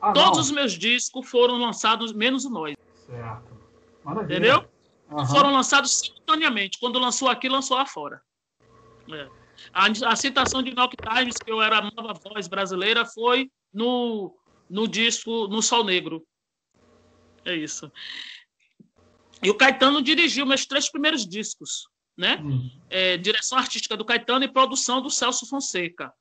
Ah, 0.00 0.12
Todos 0.12 0.38
não. 0.38 0.40
os 0.40 0.50
meus 0.50 0.72
discos 0.72 1.28
foram 1.28 1.58
lançados 1.58 2.12
menos 2.12 2.44
o 2.44 2.50
Nós. 2.50 2.74
Certo. 3.06 3.56
Maravilha. 4.04 4.36
Entendeu? 4.36 4.68
Uhum. 5.10 5.26
Foram 5.26 5.52
lançados 5.52 5.98
simultaneamente. 5.98 6.78
Quando 6.78 6.98
lançou 6.98 7.28
aqui, 7.28 7.48
lançou 7.48 7.76
lá 7.76 7.86
fora. 7.86 8.20
É. 9.10 9.28
A, 9.72 9.86
a, 9.86 10.16
citação 10.16 10.62
de 10.62 10.70
New 10.70 10.78
York 10.78 10.96
Times, 10.96 11.36
que 11.36 11.50
eu 11.50 11.60
era 11.60 11.78
a 11.78 11.90
nova 11.90 12.12
voz 12.14 12.46
brasileira, 12.46 13.04
foi 13.04 13.50
no, 13.72 14.36
no 14.68 14.86
disco 14.86 15.48
No 15.48 15.62
Sol 15.62 15.82
Negro. 15.82 16.24
É 17.44 17.54
isso. 17.54 17.90
E 19.42 19.50
o 19.50 19.56
Caetano 19.56 20.02
dirigiu 20.02 20.44
meus 20.44 20.66
três 20.66 20.90
primeiros 20.90 21.26
discos. 21.26 21.88
né? 22.16 22.40
Hum. 22.42 22.68
É, 22.90 23.16
direção 23.16 23.56
artística 23.56 23.96
do 23.96 24.04
Caetano 24.04 24.44
e 24.44 24.48
produção 24.48 25.00
do 25.00 25.08
Celso 25.08 25.46
Fonseca. 25.48 26.12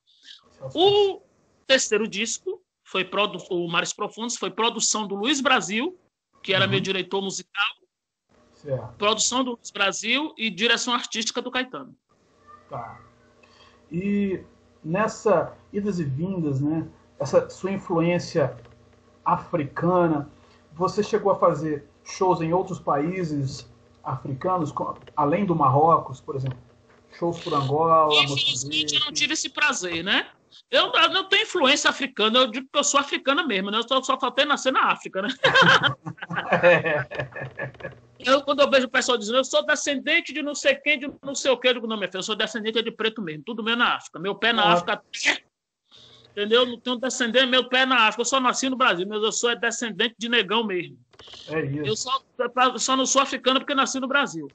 O 0.76 1.22
terceiro 1.66 2.08
disco 2.08 2.62
foi 2.84 3.04
produ 3.04 3.40
o 3.50 3.68
Mares 3.68 3.92
Profundos 3.92 4.38
foi 4.38 4.50
produção 4.50 5.08
do 5.08 5.16
Luiz 5.16 5.42
Brasil, 5.42 6.00
que 6.42 6.54
era 6.54 6.66
uhum. 6.66 6.72
meu 6.72 6.80
diretor 6.80 7.22
musical. 7.22 7.68
Certo. 8.54 8.94
Produção 8.98 9.44
do 9.44 9.52
Luiz 9.52 9.72
Brasil 9.72 10.34
e 10.38 10.50
direção 10.50 10.94
artística 10.94 11.42
do 11.42 11.52
Caetano. 11.52 11.96
Tá. 12.70 13.00
E 13.92 14.42
nessa 14.84 15.56
idas 15.74 16.00
e 16.00 16.04
vindas, 16.04 16.62
né? 16.62 16.88
Essa 17.20 17.50
sua 17.50 17.72
influência 17.72 18.56
africana, 19.26 20.30
você 20.72 21.04
chegou 21.04 21.32
a 21.32 21.40
fazer 21.40 21.90
shows 22.08 22.42
em 22.42 22.54
outros 22.54 22.80
países 22.80 23.70
africanos, 24.04 24.74
além 25.16 25.46
do 25.46 25.56
Marrocos, 25.56 26.22
por 26.22 26.36
exemplo? 26.36 26.58
Shows 27.18 27.40
por 27.40 27.54
Angola, 27.54 28.14
Infelizmente, 28.24 28.96
eu 28.96 29.06
não 29.06 29.12
tive 29.12 29.34
esse 29.34 29.50
prazer, 29.50 30.04
né? 30.04 30.28
Eu, 30.70 30.92
eu 30.92 31.10
não 31.10 31.28
tenho 31.28 31.44
influência 31.44 31.90
africana, 31.90 32.40
eu 32.40 32.48
digo 32.48 32.68
que 32.72 32.80
eu 32.80 32.84
sou 32.84 33.00
africana 33.00 33.46
mesmo, 33.46 33.72
né? 33.72 33.78
Eu 33.78 33.88
só, 33.88 34.02
só 34.02 34.20
faltei 34.20 34.46
nascer 34.46 34.72
na 34.72 34.92
África, 34.92 35.22
né? 35.22 35.30
eu, 38.20 38.42
quando 38.42 38.62
eu 38.62 38.70
vejo 38.70 38.86
o 38.86 38.90
pessoal 38.90 39.18
dizendo, 39.18 39.38
eu 39.38 39.46
sou 39.46 39.66
descendente 39.66 40.34
de 40.34 40.42
não 40.42 40.54
sei 40.54 40.76
quem, 40.76 41.00
de 41.00 41.12
não 41.24 41.36
sei 41.36 41.52
o 41.52 41.58
que, 41.58 41.70
eu 41.70 41.76
digo, 41.76 41.88
não, 41.88 41.98
minha 41.98 42.08
filha, 42.08 42.20
eu 42.20 42.24
sou 42.24 42.36
descendente 42.36 42.82
de 42.82 42.92
preto 42.92 43.22
mesmo, 43.22 43.44
tudo 43.46 43.64
mesmo 43.64 43.80
na 43.80 43.96
África. 43.96 44.20
Meu 44.20 44.36
pé 44.36 44.52
na 44.52 44.64
ah. 44.64 44.74
África, 44.74 45.02
entendeu? 46.38 46.66
Não 46.66 46.80
tenho 46.80 46.98
descendente, 46.98 47.48
meu 47.48 47.68
pé 47.68 47.86
na 47.86 48.08
África. 48.08 48.22
Eu 48.22 48.26
só 48.26 48.40
nasci 48.40 48.70
no 48.70 48.76
Brasil, 48.76 49.08
mas 49.08 49.24
eu 49.24 49.32
sou 49.32 49.56
descendente 49.56 50.16
de 50.20 50.30
negão 50.30 50.64
mesmo. 50.64 51.00
É 51.48 51.66
isso. 51.66 51.86
Eu 51.86 51.96
só, 51.96 52.24
só 52.78 52.96
não 52.96 53.06
sou 53.06 53.22
africano 53.22 53.60
porque 53.60 53.74
nasci 53.74 54.00
no 54.00 54.08
Brasil. 54.08 54.48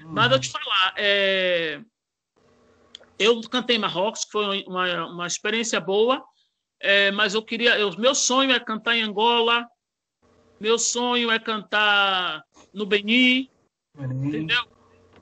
Hum. 0.00 0.08
Mas 0.08 0.32
eu 0.32 0.40
te 0.40 0.50
falar, 0.50 0.94
é 0.96 1.80
eu 3.18 3.40
cantei 3.42 3.76
em 3.76 3.80
Marrocos, 3.80 4.24
que 4.24 4.30
foi 4.30 4.64
uma, 4.66 5.06
uma 5.06 5.26
experiência 5.26 5.80
boa, 5.80 6.24
é, 6.80 7.10
mas 7.10 7.34
eu 7.34 7.42
queria. 7.42 7.78
Eu, 7.78 7.90
meu 7.98 8.14
sonho 8.14 8.52
é 8.52 8.60
cantar 8.60 8.96
em 8.96 9.02
Angola, 9.02 9.66
meu 10.60 10.78
sonho 10.78 11.30
é 11.30 11.38
cantar 11.38 12.44
no 12.72 12.86
Benin, 12.86 13.50
Benin. 13.94 14.28
entendeu? 14.28 14.64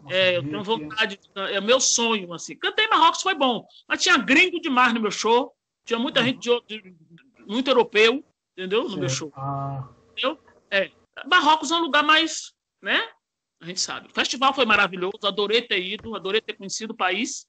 É, 0.08 0.36
eu 0.36 0.42
tenho 0.42 0.62
vontade, 0.62 1.18
é 1.34 1.60
meu 1.60 1.80
sonho, 1.80 2.32
assim. 2.32 2.54
Cantei 2.56 2.84
em 2.84 2.90
Marrocos, 2.90 3.22
foi 3.22 3.34
bom, 3.34 3.66
mas 3.88 4.02
tinha 4.02 4.18
gringo 4.18 4.60
demais 4.60 4.92
no 4.92 5.00
meu 5.00 5.10
show, 5.10 5.55
tinha 5.86 5.98
muita 5.98 6.20
uhum. 6.20 6.26
gente 6.26 6.38
de, 6.40 6.82
de, 6.82 6.96
muito 7.46 7.70
europeu, 7.70 8.24
entendeu? 8.56 8.82
No 8.84 8.90
Sim. 8.90 9.00
meu 9.00 9.08
show. 9.08 9.32
Ah. 9.36 9.88
Entendeu? 10.12 10.38
É. 10.70 10.90
Marrocos 11.30 11.70
é 11.70 11.76
um 11.76 11.80
lugar 11.80 12.02
mais, 12.02 12.52
né? 12.82 13.00
A 13.60 13.64
gente 13.64 13.80
sabe. 13.80 14.08
O 14.08 14.14
festival 14.14 14.52
foi 14.52 14.66
maravilhoso, 14.66 15.20
adorei 15.24 15.62
ter 15.62 15.80
ido, 15.80 16.14
adorei 16.14 16.40
ter 16.40 16.54
conhecido 16.54 16.92
o 16.92 16.96
país. 16.96 17.48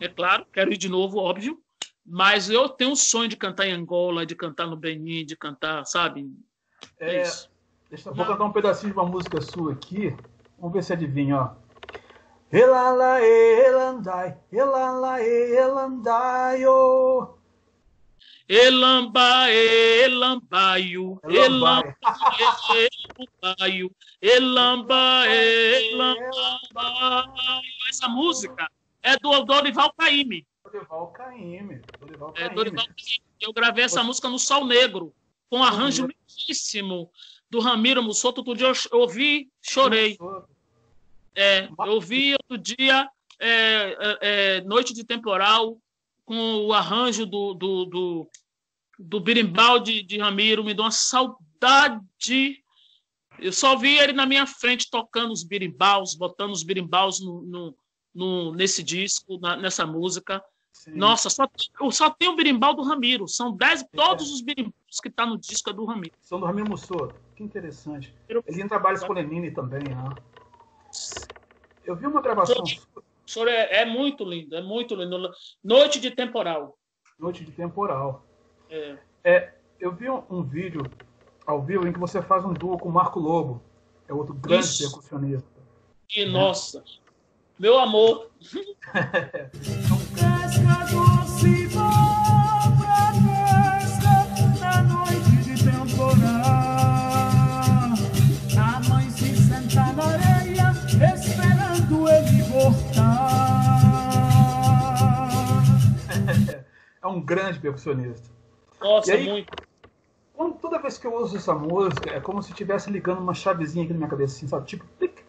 É 0.00 0.08
claro, 0.08 0.46
quero 0.52 0.72
ir 0.72 0.78
de 0.78 0.88
novo, 0.88 1.18
óbvio. 1.18 1.60
Mas 2.06 2.48
eu 2.48 2.68
tenho 2.68 2.92
um 2.92 2.96
sonho 2.96 3.28
de 3.28 3.36
cantar 3.36 3.66
em 3.66 3.72
Angola, 3.72 4.24
de 4.24 4.34
cantar 4.34 4.66
no 4.66 4.76
Benin, 4.76 5.26
de 5.26 5.36
cantar, 5.36 5.84
sabe? 5.84 6.26
É, 6.98 7.16
é 7.16 7.22
isso. 7.22 7.50
Deixa, 7.90 8.10
vou 8.10 8.24
cantar 8.24 8.44
um 8.44 8.52
pedacinho 8.52 8.92
de 8.92 8.98
uma 8.98 9.06
música 9.06 9.40
sua 9.40 9.72
aqui. 9.72 10.16
Vamos 10.58 10.72
ver 10.72 10.82
se 10.82 10.92
adivinha, 10.92 11.36
ó. 11.36 11.54
Elala 12.52 13.20
elandai, 13.20 14.36
elala 14.50 15.22
elandai, 15.22 16.66
oh. 16.66 17.39
Elamba, 18.50 19.48
elambaio, 19.48 21.20
elamba, 21.22 21.84
elambaio, 23.46 23.94
elamba, 24.20 25.24
elambaio. 25.28 26.20
Essa 27.88 28.08
música 28.08 28.68
é 29.04 29.16
do 29.18 29.44
Dorival 29.44 29.92
Caymmi. 29.96 30.44
Dorival 30.64 31.12
Caymmi. 31.12 31.80
Dorival 32.00 32.32
Caymmi. 32.32 32.50
É, 32.50 32.52
Dorival 32.52 32.86
Caymmi. 32.86 33.22
Eu 33.40 33.52
gravei 33.52 33.84
essa 33.84 34.02
música 34.02 34.28
no 34.28 34.36
Sol 34.36 34.66
Negro, 34.66 35.14
com 35.48 35.58
um 35.58 35.62
arranjo 35.62 36.08
lindíssimo 36.08 37.08
do 37.48 37.60
Ramiro 37.60 38.02
Mussoto. 38.02 38.40
Outro 38.40 38.56
dia 38.56 38.72
eu 38.90 38.98
ouvi, 38.98 39.48
chorei. 39.62 40.18
É, 41.36 41.68
eu 41.68 41.92
ouvi 41.92 42.32
outro 42.32 42.58
dia, 42.58 43.08
é, 43.38 43.48
é, 43.48 44.18
é, 44.22 44.60
Noite 44.62 44.92
de 44.92 45.04
Temporal, 45.04 45.78
com 46.30 46.64
o 46.64 46.72
arranjo 46.72 47.26
do, 47.26 47.54
do, 47.54 47.84
do, 47.86 48.30
do 48.96 49.18
birimbau 49.18 49.80
de, 49.80 50.00
de 50.00 50.16
Ramiro, 50.16 50.62
me 50.62 50.72
deu 50.72 50.84
uma 50.84 50.92
saudade. 50.92 52.62
Eu 53.40 53.52
só 53.52 53.76
vi 53.76 53.98
ele 53.98 54.12
na 54.12 54.24
minha 54.24 54.46
frente 54.46 54.88
tocando 54.88 55.32
os 55.32 55.42
birimbaus, 55.42 56.14
botando 56.14 56.52
os 56.52 56.62
birimbaus 56.62 57.18
no, 57.20 57.42
no, 57.42 57.76
no, 58.14 58.54
nesse 58.54 58.80
disco, 58.80 59.40
na, 59.40 59.56
nessa 59.56 59.84
música. 59.84 60.40
Sim. 60.72 60.92
Nossa, 60.92 61.28
só, 61.28 61.48
só 61.90 62.10
tem 62.10 62.28
o 62.28 62.36
berimbau 62.36 62.74
do 62.74 62.84
Ramiro. 62.84 63.26
São 63.26 63.56
dez, 63.56 63.82
é. 63.82 63.86
todos 63.92 64.30
os 64.30 64.40
berimbaus 64.40 65.00
que 65.02 65.08
estão 65.08 65.26
tá 65.26 65.32
no 65.32 65.36
disco 65.36 65.68
é 65.68 65.72
do 65.72 65.84
Ramiro. 65.84 66.14
São 66.22 66.38
do 66.38 66.46
Ramiro 66.46 66.70
Mussoto. 66.70 67.12
Que 67.34 67.42
interessante. 67.42 68.14
Ele 68.28 68.40
tem 68.40 68.68
trabalhos 68.68 69.02
com 69.02 69.12
Lenine 69.12 69.50
também, 69.50 69.82
né? 69.82 70.14
Eu 71.84 71.96
vi 71.96 72.06
uma 72.06 72.22
gravação. 72.22 72.62
Senhor 73.30 73.48
é, 73.48 73.82
é, 73.82 73.84
muito 73.84 74.24
lindo, 74.24 74.56
é 74.56 74.62
muito 74.62 74.94
lindo. 74.94 75.30
Noite 75.62 76.00
de 76.00 76.10
Temporal. 76.10 76.76
Noite 77.18 77.44
de 77.44 77.52
Temporal. 77.52 78.24
É. 78.68 78.96
é 79.24 79.54
eu 79.78 79.92
vi 79.92 80.10
um, 80.10 80.22
um, 80.28 80.42
vídeo 80.42 80.82
ao 81.46 81.62
vivo 81.62 81.86
em 81.86 81.92
que 81.92 81.98
você 81.98 82.20
faz 82.20 82.44
um 82.44 82.52
duo 82.52 82.78
com 82.78 82.88
o 82.88 82.92
Marco 82.92 83.20
Lobo. 83.20 83.62
É 84.08 84.12
outro 84.12 84.34
grande 84.34 84.64
Isso. 84.64 84.82
percussionista. 84.82 85.60
E, 86.14 86.24
né? 86.24 86.30
nossa, 86.30 86.84
meu 87.58 87.78
amor. 87.78 88.30
um 107.10 107.20
grande 107.20 107.58
percussionista. 107.58 108.28
Nossa, 108.80 109.12
aí, 109.12 109.24
muito. 109.24 109.58
Quando, 110.34 110.58
toda 110.58 110.80
vez 110.80 110.96
que 110.96 111.06
eu 111.06 111.12
ouço 111.12 111.36
essa 111.36 111.54
música, 111.54 112.10
é 112.10 112.20
como 112.20 112.42
se 112.42 112.50
estivesse 112.50 112.90
ligando 112.90 113.20
uma 113.20 113.34
chavezinha 113.34 113.84
aqui 113.84 113.92
na 113.92 113.98
minha 113.98 114.10
cabeça, 114.10 114.36
assim, 114.36 114.48
sabe? 114.48 114.66
Tipo, 114.66 114.86
plic, 114.98 115.22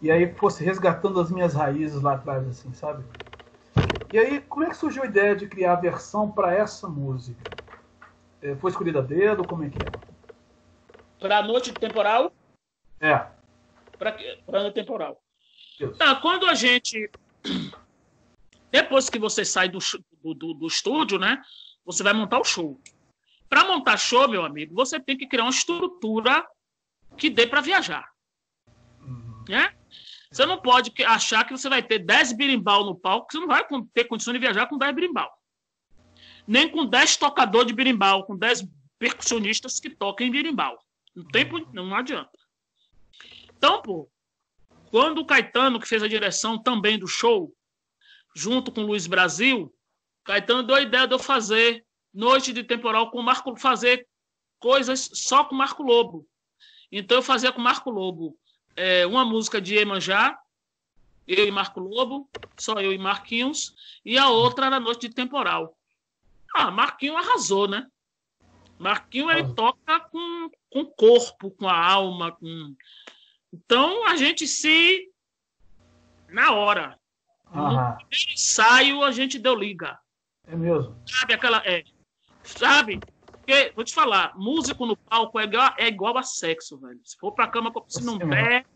e 0.00 0.10
aí 0.10 0.32
fosse 0.34 0.62
resgatando 0.62 1.20
as 1.20 1.30
minhas 1.30 1.54
raízes 1.54 2.00
lá 2.00 2.14
atrás, 2.14 2.46
assim, 2.46 2.72
sabe? 2.72 3.04
E 4.10 4.18
aí, 4.18 4.40
como 4.40 4.64
é 4.64 4.68
que 4.68 4.76
surgiu 4.76 5.02
a 5.02 5.06
ideia 5.06 5.34
de 5.34 5.48
criar 5.48 5.72
a 5.72 5.80
versão 5.80 6.30
para 6.30 6.54
essa 6.54 6.88
música? 6.88 7.44
É, 8.40 8.54
foi 8.56 8.70
escolhida 8.70 9.00
a 9.00 9.02
dedo? 9.02 9.44
Como 9.44 9.64
é 9.64 9.68
que 9.68 9.82
é? 9.82 9.90
Para 11.18 11.42
Noite 11.42 11.72
Temporal? 11.72 12.32
É. 13.00 13.26
Para 13.98 14.16
Noite 14.62 14.74
Temporal. 14.74 15.20
Ah, 15.98 16.16
quando 16.16 16.46
a 16.46 16.54
gente. 16.54 17.10
Depois 18.70 19.10
que 19.10 19.18
você 19.18 19.44
sai 19.44 19.68
do, 19.68 19.78
do, 20.22 20.54
do 20.54 20.66
estúdio, 20.66 21.18
né? 21.18 21.42
Você 21.84 22.02
vai 22.02 22.12
montar 22.12 22.38
o 22.38 22.44
show. 22.44 22.80
Para 23.48 23.64
montar 23.64 23.96
show, 23.96 24.28
meu 24.28 24.44
amigo, 24.44 24.74
você 24.74 25.00
tem 25.00 25.16
que 25.16 25.26
criar 25.26 25.44
uma 25.44 25.50
estrutura 25.50 26.46
que 27.16 27.30
dê 27.30 27.46
para 27.46 27.60
viajar. 27.60 28.06
Uhum. 29.00 29.44
Né? 29.48 29.74
Você 30.30 30.44
não 30.44 30.60
pode 30.60 30.92
achar 31.04 31.44
que 31.44 31.56
você 31.56 31.68
vai 31.68 31.82
ter 31.82 32.00
10 32.00 32.34
birimbau 32.34 32.84
no 32.84 32.94
palco, 32.94 33.32
você 33.32 33.38
não 33.38 33.46
vai 33.46 33.64
ter 33.94 34.04
condição 34.04 34.32
de 34.32 34.38
viajar 34.38 34.66
com 34.66 34.76
10 34.76 34.94
birimbau. 34.94 35.30
Nem 36.46 36.68
com 36.70 36.84
10 36.84 37.16
tocadores 37.16 37.68
de 37.68 37.74
birimbau, 37.74 38.24
com 38.24 38.36
10 38.36 38.68
percussionistas 38.98 39.80
que 39.80 39.90
toquem 39.90 40.30
birimbau. 40.30 40.78
Não, 41.14 41.24
tem, 41.28 41.48
não 41.72 41.94
adianta. 41.94 42.38
Então, 43.56 43.80
pô, 43.80 44.10
quando 44.90 45.18
o 45.18 45.26
Caetano, 45.26 45.80
que 45.80 45.88
fez 45.88 46.02
a 46.02 46.08
direção 46.08 46.62
também 46.62 46.98
do 46.98 47.06
show, 47.06 47.54
junto 48.34 48.70
com 48.70 48.82
o 48.82 48.86
Luiz 48.86 49.06
Brasil, 49.06 49.74
Caetano 50.28 50.62
deu 50.62 50.76
a 50.76 50.82
ideia 50.82 51.06
de 51.06 51.14
eu 51.14 51.18
fazer 51.18 51.86
noite 52.12 52.52
de 52.52 52.62
temporal 52.62 53.10
com 53.10 53.18
o 53.18 53.22
Marco, 53.22 53.56
fazer 53.56 54.06
coisas 54.58 55.08
só 55.14 55.42
com 55.42 55.54
o 55.54 55.58
Marco 55.58 55.82
Lobo. 55.82 56.28
Então 56.92 57.16
eu 57.16 57.22
fazia 57.22 57.50
com 57.50 57.58
o 57.58 57.64
Marco 57.64 57.88
Lobo 57.88 58.36
é, 58.76 59.06
uma 59.06 59.24
música 59.24 59.58
de 59.58 59.76
Emanjá, 59.76 60.38
eu 61.26 61.46
e 61.46 61.50
Marco 61.50 61.80
Lobo, 61.80 62.28
só 62.58 62.74
eu 62.74 62.92
e 62.92 62.98
Marquinhos, 62.98 63.74
e 64.04 64.18
a 64.18 64.28
outra 64.28 64.66
era 64.66 64.78
Noite 64.78 65.08
de 65.08 65.14
Temporal. 65.14 65.74
Ah, 66.54 66.70
Marquinhos 66.70 67.16
arrasou, 67.16 67.66
né? 67.66 67.86
Marquinhos 68.78 69.32
ele 69.32 69.54
toca 69.54 69.98
com, 70.10 70.50
com 70.68 70.80
o 70.80 70.90
corpo, 70.90 71.50
com 71.52 71.66
a 71.66 71.86
alma, 71.86 72.32
com... 72.32 72.76
Então 73.50 74.06
a 74.06 74.14
gente 74.14 74.46
se 74.46 75.10
na 76.28 76.52
hora. 76.52 77.00
Uhum. 77.50 77.72
No 77.72 77.98
ensaio 78.10 79.02
a 79.02 79.10
gente 79.10 79.38
deu 79.38 79.54
liga. 79.54 79.98
É 80.48 80.56
mesmo. 80.56 80.96
Sabe 81.06 81.34
aquela 81.34 81.58
é. 81.64 81.84
Sabe? 82.42 83.04
Porque, 83.46 83.72
vou 83.74 83.84
te 83.84 83.94
falar, 83.94 84.32
músico 84.36 84.84
no 84.86 84.96
palco 84.96 85.38
é 85.38 85.44
igual, 85.44 85.74
é 85.78 85.86
igual 85.88 86.16
a 86.18 86.22
sexo, 86.22 86.78
velho. 86.78 87.00
Se 87.04 87.16
for 87.18 87.32
pra 87.32 87.48
cama, 87.48 87.72
se 87.86 88.04
não 88.04 88.18
der. 88.18 88.66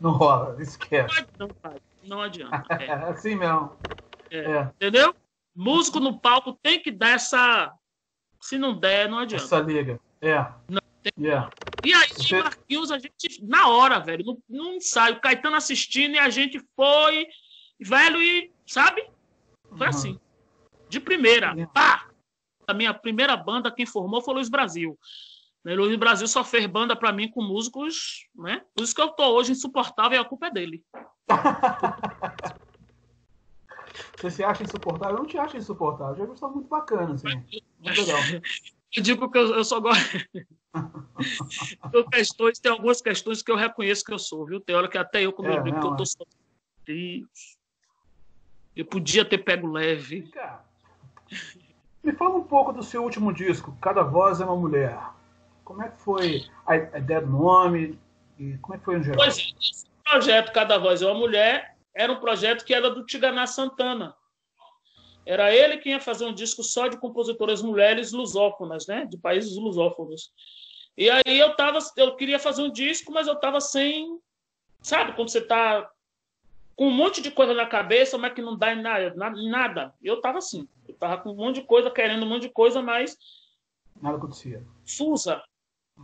Não 0.00 0.10
rola, 0.12 0.60
esquece. 0.60 1.14
Não 1.38 1.46
adianta. 1.62 1.82
Não 2.02 2.20
adianta. 2.22 2.66
É. 2.74 2.86
É 2.88 2.92
assim 3.10 3.36
mesmo. 3.36 3.78
É, 4.30 4.38
É. 4.38 4.62
Entendeu? 4.76 5.14
Músico 5.54 6.00
no 6.00 6.18
palco 6.18 6.58
tem 6.62 6.80
que 6.82 6.90
dar 6.90 7.10
essa. 7.10 7.72
Se 8.40 8.58
não 8.58 8.78
der, 8.78 9.08
não 9.08 9.18
adianta. 9.18 9.44
Essa 9.44 9.60
liga. 9.60 10.00
É. 10.20 10.38
Não, 10.68 10.80
Yeah. 11.18 11.52
E 11.82 11.92
aí, 11.92 12.08
Você- 12.12 12.38
Marquinhos, 12.40 12.90
a 12.92 12.98
gente, 12.98 13.44
na 13.44 13.68
hora, 13.68 13.98
velho, 13.98 14.24
no, 14.24 14.42
no 14.48 14.74
ensaio, 14.74 15.16
o 15.16 15.20
Caetano 15.20 15.56
assistindo 15.56 16.14
e 16.14 16.18
a 16.18 16.30
gente 16.30 16.60
foi, 16.76 17.26
velho, 17.80 18.22
e, 18.22 18.52
sabe? 18.64 19.02
Foi 19.68 19.78
Uhum. 19.78 19.84
assim. 19.88 20.20
De 20.92 21.00
primeira, 21.00 21.54
Sim. 21.54 21.66
pá! 21.72 22.06
A 22.68 22.74
minha 22.74 22.92
primeira 22.92 23.34
banda, 23.34 23.70
quem 23.70 23.86
formou 23.86 24.20
foi 24.20 24.34
o 24.34 24.36
Luiz 24.36 24.50
Brasil. 24.50 24.98
Né, 25.64 25.74
Luiz 25.74 25.96
Brasil 25.96 26.28
só 26.28 26.44
fez 26.44 26.66
banda 26.66 26.94
pra 26.94 27.10
mim 27.10 27.30
com 27.30 27.42
músicos, 27.42 28.28
né? 28.34 28.62
Por 28.74 28.84
isso 28.84 28.94
que 28.94 29.00
eu 29.00 29.08
tô 29.08 29.24
hoje 29.34 29.52
insuportável 29.52 30.18
e 30.18 30.20
a 30.20 30.24
culpa 30.24 30.48
é 30.48 30.50
dele. 30.50 30.84
Você 34.18 34.30
se 34.30 34.44
acha 34.44 34.62
insuportável? 34.62 35.16
Eu 35.16 35.20
não 35.20 35.26
te 35.26 35.38
acho 35.38 35.56
insuportável. 35.56 36.24
Eu 36.24 36.28
gostava 36.28 36.52
muito 36.52 36.68
bacana, 36.68 37.14
assim. 37.14 37.26
Muito 37.78 38.00
legal. 38.00 38.20
Eu 38.94 39.02
digo 39.02 39.30
que 39.30 39.38
eu, 39.38 39.54
eu 39.54 39.64
só 39.64 39.80
gosto. 39.80 40.02
Tem 41.90 42.08
questões, 42.10 42.58
tem 42.58 42.70
algumas 42.70 43.00
questões 43.00 43.42
que 43.42 43.50
eu 43.50 43.56
reconheço 43.56 44.04
que 44.04 44.12
eu 44.12 44.18
sou, 44.18 44.44
viu? 44.44 44.60
Tem 44.60 44.76
hora 44.76 44.86
que 44.86 44.98
até 44.98 45.22
eu, 45.22 45.32
como 45.32 45.48
É, 45.48 45.56
eu 45.56 45.62
digo 45.62 45.80
que 45.80 45.86
não, 45.86 45.92
eu 45.92 45.96
tô 45.96 46.02
é. 46.02 46.06
só. 46.06 46.24
Deus. 46.84 47.56
Eu 48.76 48.84
podia 48.84 49.24
ter 49.24 49.38
pego 49.38 49.66
leve. 49.66 50.28
Cá. 50.28 50.62
Me 52.02 52.12
fala 52.12 52.36
um 52.36 52.44
pouco 52.44 52.72
do 52.72 52.82
seu 52.82 53.02
último 53.02 53.32
disco, 53.32 53.76
Cada 53.80 54.02
Voz 54.02 54.40
é 54.40 54.44
uma 54.44 54.56
Mulher. 54.56 54.98
Como 55.64 55.82
é 55.82 55.88
que 55.88 56.00
foi 56.00 56.44
a, 56.66 56.76
ideia 56.76 57.20
do 57.20 57.30
nome? 57.30 57.98
E 58.38 58.58
como 58.58 58.74
é 58.74 58.78
que 58.78 58.84
foi 58.84 58.98
no 58.98 59.04
geral? 59.04 59.18
Pois 59.18 59.38
é, 59.38 59.42
esse 59.60 59.86
projeto 60.04 60.52
Cada 60.52 60.78
Voz 60.78 61.02
é 61.02 61.06
uma 61.06 61.18
Mulher 61.18 61.72
era 61.94 62.12
um 62.12 62.20
projeto 62.20 62.64
que 62.64 62.74
era 62.74 62.90
do 62.90 63.04
Tiganá 63.04 63.46
Santana. 63.46 64.14
Era 65.24 65.54
ele 65.54 65.78
que 65.78 65.90
ia 65.90 66.00
fazer 66.00 66.24
um 66.24 66.34
disco 66.34 66.62
só 66.62 66.88
de 66.88 66.96
compositoras 66.96 67.62
mulheres 67.62 68.12
lusófonas, 68.12 68.86
né? 68.86 69.04
De 69.04 69.16
países 69.16 69.56
lusófonos. 69.56 70.32
E 70.96 71.08
aí 71.08 71.38
eu 71.38 71.54
tava, 71.54 71.78
eu 71.96 72.16
queria 72.16 72.38
fazer 72.38 72.62
um 72.62 72.72
disco, 72.72 73.12
mas 73.12 73.26
eu 73.26 73.36
tava 73.36 73.60
sem, 73.60 74.18
sabe, 74.80 75.12
quando 75.12 75.30
você 75.30 75.40
tá 75.40 75.88
com 76.76 76.88
um 76.88 76.90
monte 76.90 77.20
de 77.20 77.30
coisa 77.30 77.52
na 77.54 77.66
cabeça, 77.66 78.16
mas 78.18 78.32
que 78.34 78.42
não 78.42 78.56
dá 78.56 78.72
em 78.72 78.80
nada, 78.82 79.12
nada. 79.14 79.94
Eu 80.02 80.20
tava 80.20 80.38
assim, 80.38 80.66
eu 80.88 80.94
tava 80.94 81.18
com 81.18 81.30
um 81.30 81.36
monte 81.36 81.56
de 81.60 81.66
coisa, 81.66 81.90
querendo 81.90 82.24
um 82.24 82.28
monte 82.28 82.42
de 82.42 82.48
coisa, 82.50 82.80
mas 82.82 83.16
Nada 84.00 84.16
acontecia. 84.16 84.64
fusa. 84.86 85.42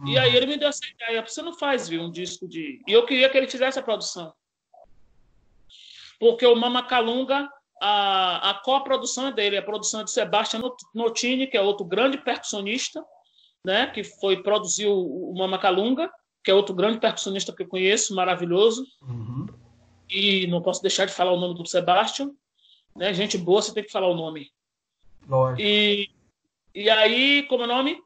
E 0.07 0.11
Uhum. 0.17 0.21
aí 0.21 0.37
ele 0.37 0.47
me 0.47 0.57
deu 0.59 0.69
essa 0.69 0.87
ideia, 0.87 1.27
você 1.27 1.41
não 1.43 1.55
faz, 1.55 1.89
viu, 1.89 2.03
um 2.03 2.11
disco 2.11 2.47
de... 2.47 2.81
E 2.87 2.93
eu 2.93 3.07
queria 3.07 3.29
que 3.31 3.37
ele 3.39 3.49
fizesse 3.49 3.79
a 3.79 3.83
produção. 3.83 4.33
Porque 6.21 6.47
o 6.47 6.55
Mama 6.55 6.83
Calunga, 6.87 7.49
a, 7.81 8.51
a 8.51 8.55
coprodução 8.63 9.29
é 9.29 9.33
dele, 9.33 9.57
a 9.57 9.63
produção 9.63 10.01
é 10.01 10.05
de 10.05 10.11
Sebastian 10.11 10.61
Not- 10.61 10.85
Notini, 10.95 11.47
que 11.47 11.57
é 11.57 11.61
outro 11.61 11.87
grande 11.87 12.19
percussionista, 12.19 13.03
né, 13.65 13.87
que 13.89 14.05
foi 14.05 14.43
produziu 14.43 14.93
o 14.93 15.35
Mama 15.37 15.59
Calunga, 15.59 16.11
que 16.45 16.51
é 16.51 16.55
outro 16.55 16.75
grande 16.75 17.01
percussionista 17.01 17.53
que 17.53 17.63
eu 17.63 17.69
conheço, 17.69 18.15
maravilhoso, 18.15 18.85
Uhum. 19.03 19.48
E 20.11 20.47
não 20.47 20.63
posso 20.63 20.83
deixar 20.83 21.07
de 21.07 21.13
falar 21.13 21.33
o 21.33 21.41
nome 21.41 21.55
do 21.55 21.67
Sebastian, 21.67 22.31
né, 22.97 23.13
gente 23.13 23.39
boa, 23.39 23.63
você 23.63 23.73
tem 23.73 23.85
que 23.85 23.93
falar 23.93 24.09
o 24.09 24.17
nome. 24.17 24.51
Lógico. 25.29 25.61
E, 25.61 26.11
e 26.75 26.91
aí, 26.91 27.43
como 27.45 27.63
é 27.63 27.67
o 27.67 27.69
nome? 27.69 28.03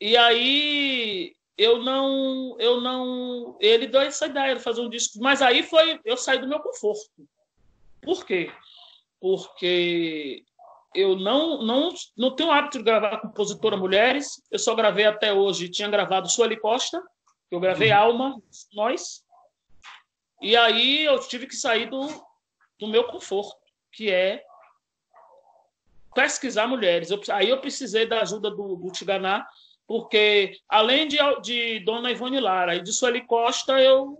E 0.00 0.16
aí 0.16 1.34
eu 1.56 1.82
não, 1.82 2.56
eu 2.58 2.80
não, 2.80 3.56
ele 3.60 3.86
deu 3.86 4.00
essa 4.00 4.26
ideia 4.26 4.56
de 4.56 4.62
fazer 4.62 4.80
um 4.80 4.88
disco, 4.88 5.18
mas 5.20 5.42
aí 5.42 5.62
foi, 5.62 6.00
eu 6.04 6.16
saí 6.16 6.38
do 6.38 6.48
meu 6.48 6.60
conforto. 6.60 7.08
Por 8.00 8.26
quê? 8.26 8.50
Porque 9.20 10.42
eu 10.94 11.16
não, 11.16 11.62
não, 11.62 11.94
não 12.16 12.34
tenho 12.34 12.50
hábito 12.50 12.78
de 12.78 12.84
gravar 12.84 13.20
compositora 13.20 13.76
mulheres. 13.76 14.42
Eu 14.50 14.58
só 14.58 14.74
gravei 14.74 15.04
até 15.04 15.32
hoje, 15.32 15.68
tinha 15.68 15.88
gravado 15.88 16.28
Sueli 16.28 16.58
Costa, 16.58 17.02
eu 17.50 17.60
gravei 17.60 17.92
Alma, 17.92 18.40
nós. 18.74 19.22
E 20.42 20.56
aí 20.56 21.04
eu 21.04 21.18
tive 21.20 21.46
que 21.46 21.54
sair 21.54 21.88
do, 21.88 22.08
do 22.78 22.88
meu 22.88 23.04
conforto, 23.04 23.56
que 23.92 24.10
é 24.10 24.42
pesquisar 26.14 26.66
mulheres. 26.66 27.10
Eu- 27.10 27.20
aí 27.30 27.48
eu 27.48 27.60
precisei 27.60 28.06
da 28.06 28.20
ajuda 28.20 28.50
do, 28.50 28.76
do 28.76 28.90
Tiganá, 28.90 29.46
porque 29.86 30.58
além 30.68 31.06
de, 31.06 31.16
de 31.42 31.80
Dona 31.84 32.10
Ivone 32.10 32.40
Lara 32.40 32.74
e 32.74 32.82
de 32.82 32.92
Sueli 32.92 33.24
Costa, 33.24 33.80
eu 33.80 34.18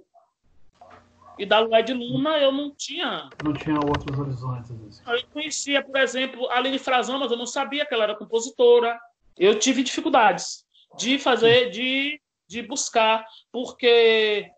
e 1.39 1.47
da 1.47 1.59
Lued 1.61 1.93
Luna, 1.93 2.39
eu 2.39 2.53
não 2.53 2.75
tinha. 2.75 3.33
Não 3.41 3.53
tinha 3.55 3.81
outros 3.81 4.17
horizontes. 4.19 4.71
Assim. 4.71 5.03
Eu 5.11 5.27
conhecia, 5.33 5.83
por 5.83 5.97
exemplo, 5.97 6.49
a 6.51 6.57
Aline 6.57 6.79
Frazão, 6.79 7.19
mas 7.19 7.31
eu 7.33 7.37
não 7.37 7.47
sabia 7.47 7.85
que 7.85 7.93
ela 7.95 8.05
era 8.05 8.15
compositora. 8.15 8.99
Eu 9.37 9.59
tive 9.59 9.83
dificuldades 9.83 10.65
de 10.99 11.19
fazer, 11.19 11.71
de, 11.71 12.21
de 12.47 12.63
buscar, 12.63 13.27
porque 13.51 14.49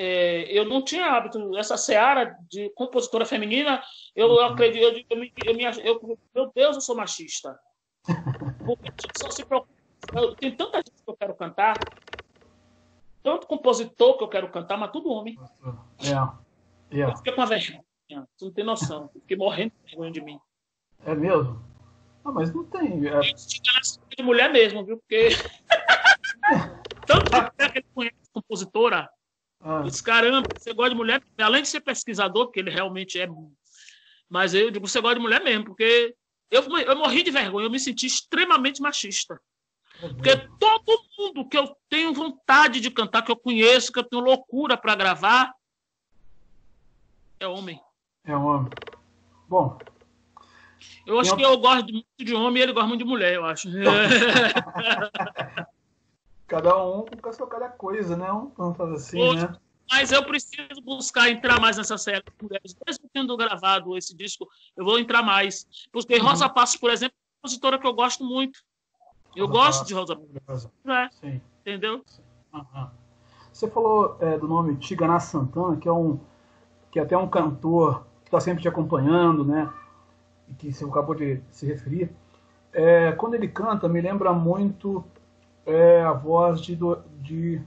é, 0.00 0.42
eu 0.56 0.64
não 0.64 0.82
tinha 0.84 1.06
hábito. 1.10 1.56
Essa 1.58 1.76
seara 1.76 2.36
de 2.48 2.70
compositora 2.70 3.26
feminina, 3.26 3.82
eu 4.14 4.28
Uhum. 4.28 4.40
acredito, 4.44 4.82
eu, 4.82 5.04
eu, 5.10 5.16
me- 5.18 5.32
eu, 5.36 5.54
me 5.56 5.64
eu- 5.64 6.18
meu 6.34 6.52
Deus, 6.54 6.76
eu 6.76 6.80
sou 6.80 6.94
machista. 6.96 7.58
Porque 8.64 8.86
a 8.88 8.92
gente 8.92 9.18
só 9.18 9.30
se 9.30 9.44
preocupa. 9.46 9.72
eu- 10.14 10.36
Tem 10.36 10.54
tanta 10.56 10.78
gente 10.78 11.02
que 11.04 11.10
eu 11.10 11.16
quero 11.16 11.34
cantar, 11.34 11.84
tanto 13.22 13.46
compositor 13.48 14.16
que 14.16 14.24
eu 14.24 14.28
quero 14.28 14.50
cantar, 14.52 14.76
mas 14.76 14.92
tudo 14.92 15.10
homem. 15.10 15.36
É. 16.00 16.98
É. 17.00 17.04
Eu 17.04 17.16
fiquei 17.16 17.32
com 17.32 17.42
a 17.42 17.46
vergonha. 17.46 17.84
Você 18.08 18.44
não 18.44 18.52
tem 18.52 18.64
noção. 18.64 19.10
Eu 19.14 19.20
fiquei 19.20 19.36
morrendo 19.36 19.72
de 19.84 19.90
vergonha 19.90 20.12
de 20.12 20.20
mim. 20.22 20.38
É 21.04 21.14
mesmo? 21.14 21.60
Ah, 22.24 22.32
mas 22.32 22.54
não 22.54 22.64
tem. 22.64 23.06
É, 23.06 23.18
Eu 23.18 23.22
de 24.16 24.22
mulher 24.22 24.50
mesmo, 24.52 24.84
viu? 24.84 24.96
Porque. 24.98 25.28
Tanto 27.06 27.30
que 27.56 27.78
ele 27.78 27.86
conhece 27.94 28.30
compositora, 28.32 29.08
ah, 29.60 29.80
eu 29.80 29.82
disse, 29.84 30.02
caramba, 30.02 30.48
você 30.54 30.72
gosta 30.72 30.90
de 30.90 30.96
mulher, 30.96 31.22
além 31.38 31.62
de 31.62 31.68
ser 31.68 31.80
pesquisador, 31.80 32.46
porque 32.46 32.60
ele 32.60 32.70
realmente 32.70 33.18
é. 33.20 33.28
Mas 34.28 34.54
eu 34.54 34.70
digo, 34.70 34.86
você 34.86 35.00
gosta 35.00 35.16
de 35.16 35.22
mulher 35.22 35.42
mesmo, 35.42 35.64
porque 35.66 36.14
eu, 36.50 36.62
eu 36.62 36.96
morri 36.96 37.22
de 37.22 37.30
vergonha, 37.30 37.66
eu 37.66 37.70
me 37.70 37.80
senti 37.80 38.06
extremamente 38.06 38.80
machista. 38.80 39.34
é 39.94 40.08
Porque 40.08 40.36
todo 40.58 41.00
mundo 41.18 41.48
que 41.48 41.56
eu 41.56 41.74
tenho 41.88 42.12
vontade 42.12 42.80
de 42.80 42.90
cantar, 42.90 43.22
que 43.22 43.30
eu 43.32 43.36
conheço, 43.36 43.92
que 43.92 43.98
eu 43.98 44.04
tenho 44.04 44.22
loucura 44.22 44.76
para 44.76 44.94
gravar, 44.94 45.52
é 47.40 47.46
homem. 47.46 47.80
é 48.24 48.36
homem. 48.36 48.72
Bom, 49.48 49.78
Eu 51.06 51.18
acho 51.18 51.30
Eu- 51.32 51.36
que 51.36 51.42
eu 51.42 51.56
gosto 51.58 51.90
muito 51.92 52.06
de 52.18 52.34
homem 52.34 52.60
e 52.60 52.62
ele 52.64 52.72
gosta 52.72 52.86
muito 52.88 53.02
de 53.02 53.08
mulher, 53.08 53.34
eu 53.34 53.44
acho. 53.46 53.66
cada 56.48 56.76
um 56.82 57.04
com 57.04 57.28
a 57.28 57.32
sua 57.32 57.46
cada 57.46 57.68
coisa, 57.68 58.16
né? 58.16 58.26
Vamos 58.56 58.76
fazer 58.76 58.94
assim, 58.94 59.22
Hoje- 59.22 59.46
né? 59.46 59.54
Mas 59.90 60.12
eu 60.12 60.22
preciso 60.22 60.82
buscar 60.84 61.30
entrar 61.30 61.58
mais 61.58 61.78
nessa 61.78 61.96
série 61.96 62.22
de 62.22 62.32
mulheres. 62.42 62.76
Mesmo 62.86 63.08
tendo 63.12 63.34
gravado 63.38 63.96
esse 63.96 64.14
disco, 64.14 64.46
eu 64.76 64.84
vou 64.84 64.98
entrar 64.98 65.22
mais. 65.22 65.66
Porque 65.90 66.16
Uhum. 66.16 66.24
Rosa 66.26 66.46
Passos, 66.48 66.76
por 66.76 66.90
exemplo, 66.90 67.14
é 67.14 67.20
uma 67.20 67.38
compositora 67.42 67.78
que 67.78 67.86
eu 67.86 67.94
gosto 67.94 68.22
muito. 68.22 68.58
Eu 69.34 69.48
gosto 69.48 69.86
de 69.86 69.94
Rosa 69.94 70.20
Passos, 70.46 70.70
né? 70.84 71.08
Sim. 71.12 71.40
entendeu? 71.60 72.04
Aham. 72.52 72.90
Você 73.52 73.68
falou 73.70 74.16
é, 74.20 74.36
do 74.38 74.46
nome 74.46 74.76
Tiganá 74.76 75.18
Santana, 75.20 75.76
que 75.76 75.88
é 75.88 75.92
um 75.92 76.20
que 76.90 76.98
é 76.98 77.02
até 77.02 77.16
um 77.16 77.28
cantor 77.28 78.06
que 78.22 78.28
está 78.28 78.40
sempre 78.40 78.62
te 78.62 78.68
acompanhando, 78.68 79.44
né? 79.44 79.72
E 80.48 80.54
que 80.54 80.72
você 80.72 80.84
acabou 80.84 81.14
de 81.14 81.40
se 81.50 81.66
referir. 81.66 82.10
É, 82.72 83.12
quando 83.12 83.34
ele 83.34 83.48
canta, 83.48 83.88
me 83.88 84.00
lembra 84.00 84.32
muito 84.32 85.04
é, 85.68 86.02
a 86.02 86.12
voz 86.12 86.60
de, 86.60 86.74
do- 86.74 86.98
de 87.22 87.60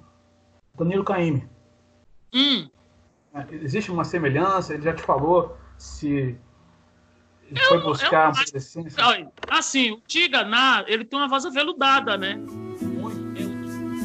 Danilo 0.77 1.03
Caymmi. 1.03 1.47
Hum, 2.33 2.67
É, 3.33 3.45
Existe 3.55 3.91
uma 3.91 4.03
semelhança? 4.03 4.73
Ele 4.73 4.83
já 4.83 4.93
te 4.93 5.01
falou 5.03 5.55
se 5.77 6.35
ele 7.49 7.59
foi 7.67 7.81
buscar 7.81 8.27
eu 8.29 8.31
uma 8.33 8.43
essência? 8.53 9.03
assim, 9.49 9.91
o 9.91 10.01
Tiganá, 10.07 10.83
ele 10.87 11.05
tem 11.05 11.17
uma 11.19 11.27
voz 11.29 11.45
aveludada, 11.45 12.17
né? 12.17 12.39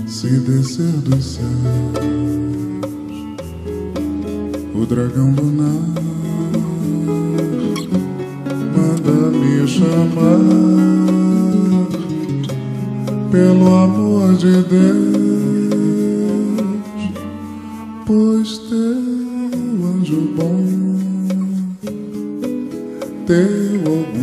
Se 0.06 0.40
descer 0.40 0.92
dos 1.02 1.24
céus 1.24 1.46
o 4.74 4.86
dragão 4.86 5.34
lunar 5.34 5.82
manda 8.72 9.30
me 9.38 9.66
chamar 9.66 10.95
pelo 13.36 13.68
amor 13.74 14.34
de 14.38 14.62
Deus, 14.62 15.12
pois 18.06 18.56
teu 18.56 18.96
anjo 19.84 20.22
bom, 20.34 20.64
teu 23.26 23.92
algum? 23.92 24.16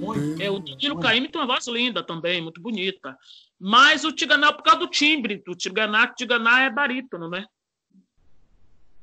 Muito, 0.00 0.42
É, 0.42 0.50
o 0.50 0.58
Danilo. 0.60 0.98
Caymmi 0.98 1.28
tem 1.28 1.42
uma 1.42 1.46
voz 1.46 1.66
linda 1.66 2.02
também, 2.02 2.40
muito 2.40 2.62
bonita. 2.62 3.14
Mas 3.58 4.02
o 4.02 4.12
Tiganá, 4.12 4.48
é 4.48 4.52
por 4.52 4.62
causa 4.62 4.80
do 4.80 4.86
timbre, 4.86 5.42
o 5.46 5.54
Tiganá, 5.54 6.06
Tiganá 6.08 6.62
é 6.62 6.70
barítono, 6.70 7.28
né? 7.28 7.44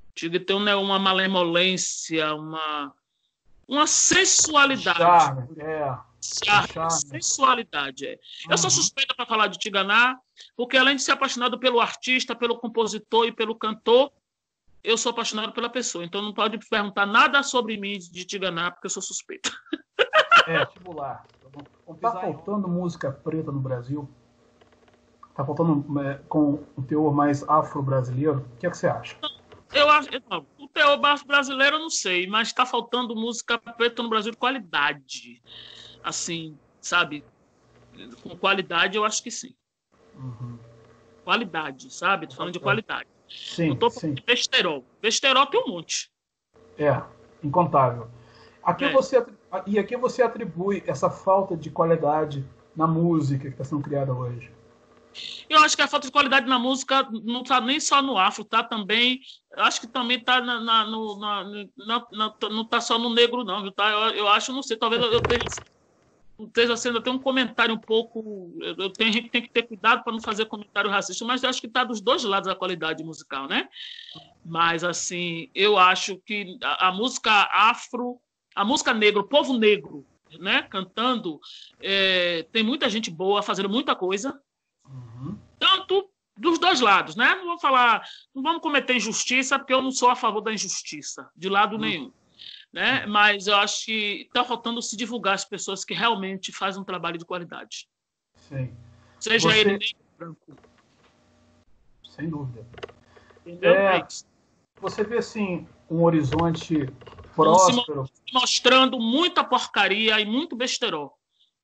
O 0.10 0.16
Tigre 0.16 0.40
tem 0.40 0.60
né, 0.64 0.76
uma 0.76 0.98
malemolência, 0.98 2.34
uma, 2.34 2.92
uma 3.68 3.86
sensualidade. 3.86 4.98
Charme, 4.98 5.48
é. 5.60 6.07
Charme, 6.22 6.68
Charme. 6.74 6.92
sensualidade, 6.92 8.06
é. 8.06 8.18
Eu 8.50 8.58
sou 8.58 8.70
Uhum. 8.70 8.76
suspeita 8.76 9.14
para 9.16 9.26
falar 9.26 9.48
de 9.48 9.58
Tiganá, 9.58 10.18
porque 10.56 10.78
além 10.78 10.96
de 10.96 11.02
ser 11.04 11.12
apaixonado 11.12 11.60
pelo 11.60 11.80
artista, 11.80 12.36
pelo 12.36 12.58
compositor 12.60 13.26
e 13.28 13.32
pelo 13.32 13.56
cantor, 13.56 14.12
eu 14.84 14.98
sou 14.98 15.12
apaixonado 15.12 15.52
pela 15.54 15.70
pessoa. 15.70 16.04
Então 16.06 16.22
não 16.22 16.34
pode 16.34 16.58
perguntar 16.70 17.06
nada 17.06 17.44
sobre 17.44 17.78
mim 17.78 17.98
de 17.98 18.26
Tiganá, 18.26 18.72
porque 18.72 18.88
eu 18.88 18.92
sou 18.92 19.02
suspeita. 19.02 19.50
É, 20.48 20.60
vestibular. 20.60 21.26
Tá 22.02 22.12
faltando 22.22 22.68
música 22.68 23.12
preta 23.12 23.52
no 23.52 23.60
Brasil? 23.60 24.10
Tá 25.36 25.46
faltando 25.46 26.00
é, 26.02 26.16
com 26.30 26.64
um 26.78 26.82
teor 26.82 27.14
mais 27.14 27.44
afro-brasileiro? 27.48 28.46
O 28.56 28.58
que 28.58 28.66
é 28.66 28.70
que 28.70 28.78
você 28.78 28.88
acha? 28.88 29.18
Eu 29.74 29.90
acho, 29.90 30.10
não, 30.30 30.46
o 30.58 30.68
teor 30.68 30.98
baixo 30.98 31.26
brasileiro 31.26 31.76
eu 31.76 31.82
não 31.82 31.90
sei, 31.90 32.26
mas 32.28 32.48
está 32.48 32.66
faltando 32.66 33.16
música 33.16 33.58
preta 33.58 34.02
no 34.02 34.10
Brasil 34.10 34.32
de 34.32 34.38
qualidade. 34.38 35.42
Assim, 36.04 36.58
sabe? 36.80 37.24
Com 38.22 38.38
qualidade 38.38 38.98
eu 38.98 39.04
acho 39.04 39.22
que 39.22 39.32
sim. 39.32 39.54
Uhum. 40.16 40.58
Qualidade, 41.24 41.94
sabe? 41.94 42.28
Tô 42.28 42.36
falando 42.36 42.54
de 42.54 42.60
qualidade. 42.60 43.10
Sim, 43.30 43.70
não 43.70 43.76
tô 43.76 43.90
sim. 43.90 44.00
falando 44.00 44.16
de 44.16 44.24
besterol. 44.24 44.86
Besterol 45.02 45.46
tem 45.48 45.62
um 45.62 45.68
monte. 45.68 46.10
É, 46.78 47.02
incontável. 47.44 48.10
Aqui 48.64 48.86
É. 48.86 48.92
você, 48.92 49.26
e 49.66 49.78
aqui 49.78 49.98
você 49.98 50.22
atribui 50.22 50.84
essa 50.88 51.10
falta 51.10 51.58
de 51.58 51.70
qualidade 51.70 52.46
na 52.76 52.88
música 52.88 53.44
que 53.44 53.50
está 53.50 53.64
sendo 53.64 53.82
criada 53.82 54.14
hoje. 54.14 54.52
Eu 55.50 55.60
acho 55.60 55.76
que 55.76 55.82
a 55.82 55.88
falta 55.88 56.08
de 56.08 56.12
qualidade 56.12 56.48
na 56.48 56.60
música 56.60 57.08
não 57.24 57.42
está 57.42 57.62
nem 57.62 57.80
só 57.80 58.02
no 58.02 58.18
afro, 58.18 58.44
tá 58.44 58.64
também. 58.64 59.20
Acho 59.56 59.82
que 59.82 59.88
também 59.88 60.18
está 60.18 60.42
na, 60.42 60.60
na- 60.60 60.86
no, 60.86 61.20
na, 61.20 61.44
na- 62.12 62.36
não 62.50 62.66
tá 62.66 62.82
só 62.82 62.98
no 63.00 63.10
negro, 63.10 63.44
não, 63.44 63.62
viu? 63.62 63.72
Tá? 63.72 63.90
Eu, 63.90 64.00
eu 64.16 64.28
acho, 64.28 64.52
não 64.52 64.62
sei, 64.62 64.78
talvez 64.78 65.02
eu, 65.02 65.22
tenha, 65.22 65.42
esteja 66.40 66.78
sendo 66.78 67.00
até 67.00 67.10
um 67.10 67.18
comentário 67.20 67.74
um 67.74 67.80
pouco. 67.80 68.52
Eu, 68.62 68.90
tenho, 68.92 69.10
a 69.10 69.14
gente 69.14 69.30
tem 69.30 69.42
que 69.42 69.50
ter 69.50 69.64
cuidado 69.64 70.04
para 70.04 70.14
não 70.14 70.22
fazer 70.22 70.46
comentário 70.46 70.90
racista, 70.90 71.26
mas 71.26 71.44
acho 71.44 71.62
que 71.62 71.68
está 71.68 71.84
dos 71.84 72.02
dois 72.02 72.24
lados 72.24 72.48
a 72.50 72.56
qualidade 72.56 73.04
musical, 73.04 73.48
né? 73.48 73.68
Mas, 74.46 74.84
assim, 74.84 75.50
eu 75.54 75.78
acho 75.78 76.18
que 76.26 76.58
a, 76.64 76.88
a 76.88 76.92
música 76.92 77.32
afro, 77.52 78.20
a 78.56 78.64
música 78.64 78.94
negra, 78.94 79.22
o 79.22 79.28
povo 79.28 79.58
negro, 79.58 80.06
né, 80.40 80.62
cantando, 80.64 81.40
é, 81.82 82.44
tem 82.52 82.64
muita 82.64 82.90
gente 82.90 83.10
boa 83.10 83.42
fazendo 83.42 83.70
muita 83.70 83.96
coisa. 83.96 84.40
Tanto 85.60 86.10
dos 86.36 86.60
dois 86.60 86.80
lados, 86.82 87.16
né? 87.16 87.36
Não 87.36 87.46
vou 87.46 87.60
falar, 87.60 88.08
não 88.34 88.44
vamos 88.44 88.62
cometer 88.62 88.96
injustiça, 88.96 89.58
porque 89.58 89.74
eu 89.74 89.82
não 89.82 89.92
sou 89.92 90.10
a 90.10 90.16
favor 90.16 90.42
da 90.42 90.54
injustiça, 90.54 91.30
de 91.36 91.50
lado 91.50 91.78
nenhum. 91.78 92.12
Né? 92.72 93.06
Mas 93.08 93.48
eu 93.48 93.56
acho 93.56 93.86
que 93.86 94.24
está 94.28 94.44
faltando 94.44 94.82
se 94.82 94.96
divulgar 94.96 95.34
as 95.34 95.46
pessoas 95.46 95.84
que 95.84 95.94
realmente 95.94 96.52
fazem 96.52 96.82
um 96.82 96.86
trabalho 96.86 97.18
de 97.18 97.26
qualidade. 97.26 97.88
Sim, 98.36 98.72
Seja 99.20 99.50
Você- 99.50 99.60
ele 99.60 99.72
negro 99.72 99.88
ou 99.98 100.18
branco. 100.18 100.56
sem 102.10 102.30
dúvida. 102.30 102.68
Entendeu? 103.46 103.74
É. 103.74 103.98
É. 103.98 104.08
Você 104.80 105.04
vê 105.04 105.18
assim 105.18 105.68
um 105.90 106.04
horizonte 106.04 106.78
Não 107.36 107.58
se 107.58 107.72
próspero. 107.74 108.06
Mostrando 108.34 109.00
muita 109.00 109.44
porcaria 109.44 110.20
e 110.20 110.26
muito 110.26 110.56
besterol. 110.56 111.18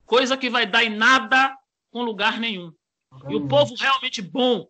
Coisa 0.04 0.36
que 0.36 0.50
vai 0.50 0.66
dar 0.66 0.82
em 0.82 0.90
nada 0.90 1.56
com 1.92 2.02
lugar 2.02 2.40
nenhum. 2.40 2.72
E 3.28 3.34
o 3.36 3.48
povo 3.48 3.74
realmente 3.78 4.20
bom, 4.20 4.68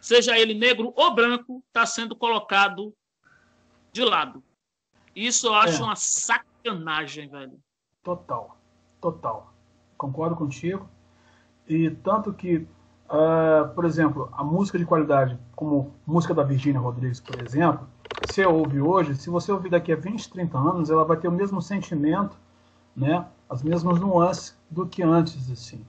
seja 0.00 0.38
ele 0.38 0.54
negro 0.54 0.92
ou 0.96 1.14
branco, 1.14 1.62
está 1.68 1.84
sendo 1.86 2.14
colocado 2.14 2.94
de 3.92 4.04
lado. 4.04 4.42
Isso 5.14 5.48
eu 5.48 5.54
acho 5.54 5.82
É. 5.82 5.84
uma 5.84 5.96
sacanagem, 5.96 7.28
velho. 7.28 7.58
Total, 8.02 8.56
total. 9.00 9.52
Concordo 9.96 10.36
contigo. 10.36 10.88
E 11.66 11.90
tanto 11.90 12.32
que, 12.32 12.66
ah, 13.08 13.70
por 13.74 13.84
exemplo, 13.84 14.28
a 14.32 14.44
música 14.44 14.78
de 14.78 14.86
qualidade, 14.86 15.38
como 15.56 15.92
música 16.06 16.32
da 16.32 16.42
Virgínia 16.42 16.80
Rodrigues, 16.80 17.20
por 17.20 17.36
exemplo, 17.38 17.88
você 18.22 18.44
ouve 18.44 18.80
hoje, 18.80 19.14
se 19.16 19.28
você 19.28 19.50
ouvir 19.50 19.70
daqui 19.70 19.92
a 19.92 19.96
20, 19.96 20.30
30 20.30 20.56
anos, 20.58 20.90
ela 20.90 21.04
vai 21.04 21.16
ter 21.16 21.28
o 21.28 21.32
mesmo 21.32 21.60
sentimento, 21.60 22.36
né? 22.94 23.26
As 23.48 23.62
mesmas 23.62 23.98
nuances 24.00 24.56
do 24.70 24.86
que 24.86 25.02
antes, 25.02 25.50
assim. 25.50 25.84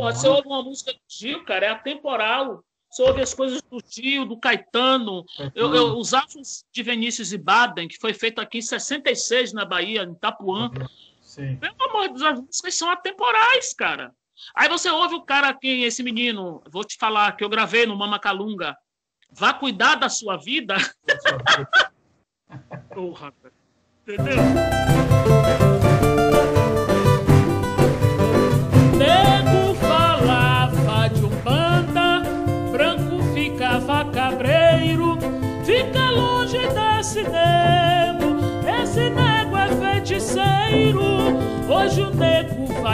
Não 0.00 0.12
você 0.12 0.28
ouve 0.28 0.48
uma 0.48 0.62
música 0.62 0.92
do 0.92 1.00
Gil, 1.08 1.44
cara, 1.44 1.66
é 1.66 1.68
atemporal. 1.70 2.64
Você 2.90 3.02
ouve 3.02 3.20
as 3.20 3.32
coisas 3.32 3.62
do 3.62 3.80
Gil, 3.88 4.26
do 4.26 4.36
Caetano. 4.36 5.24
Eu, 5.54 5.72
eu, 5.74 5.96
os 5.96 6.12
afros 6.12 6.64
de 6.72 6.82
Vinícius 6.82 7.32
e 7.32 7.38
Baden, 7.38 7.86
que 7.86 7.98
foi 7.98 8.12
feito 8.12 8.40
aqui 8.40 8.58
em 8.58 8.62
66, 8.62 9.52
na 9.52 9.64
Bahia, 9.64 10.02
em 10.02 10.12
Itapuã. 10.12 10.70
Sim. 11.20 11.56
Pelo 11.56 11.76
amor 11.88 12.08
de 12.08 12.14
Deus, 12.14 12.22
as 12.22 12.40
músicas 12.40 12.74
são 12.74 12.90
atemporais, 12.90 13.72
cara. 13.74 14.12
Aí 14.56 14.68
você 14.68 14.90
ouve 14.90 15.14
o 15.14 15.22
cara 15.22 15.48
aqui, 15.48 15.82
esse 15.82 16.02
menino, 16.02 16.62
vou 16.68 16.82
te 16.82 16.96
falar, 16.96 17.36
que 17.36 17.44
eu 17.44 17.48
gravei 17.48 17.86
no 17.86 17.96
Mama 17.96 18.18
Calunga. 18.18 18.76
Vá 19.30 19.54
cuidar 19.54 19.94
da 19.94 20.08
sua 20.08 20.36
vida. 20.36 20.74
Porra, 22.92 23.32
cara. 23.32 23.54
Entendeu? 24.02 25.89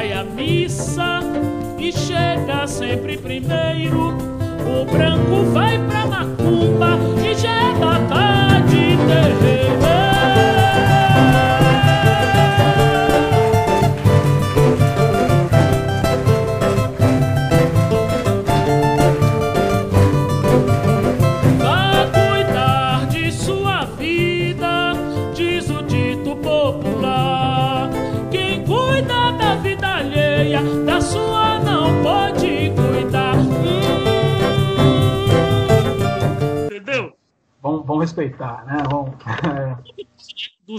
Vai 0.07 0.12
à 0.12 0.25
missa 0.25 1.21
e 1.79 1.92
chega 1.92 2.66
sempre 2.66 3.16
primeiro. 3.16 4.16
O 4.66 4.85
branco 4.85 5.51
vai 5.53 5.79
pra 5.87 6.07
macumba 6.07 6.99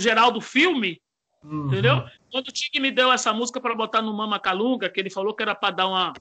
Do 0.07 0.09
Geraldo 0.09 0.39
Filme, 0.41 1.01
Uhum. 1.43 1.67
entendeu? 1.67 2.01
Quando 2.31 2.47
o 2.47 2.51
Tig 2.51 2.79
me 2.79 2.89
deu 2.91 3.11
essa 3.11 3.31
música 3.33 3.59
para 3.59 3.75
botar 3.75 4.01
no 4.01 4.13
Mama 4.13 4.39
Calunga, 4.39 4.89
que 4.89 4.99
ele 4.99 5.09
falou 5.09 5.35
que 5.35 5.43
era 5.43 5.53
para 5.53 5.75
dar 5.75 5.87
uma, 5.87 6.13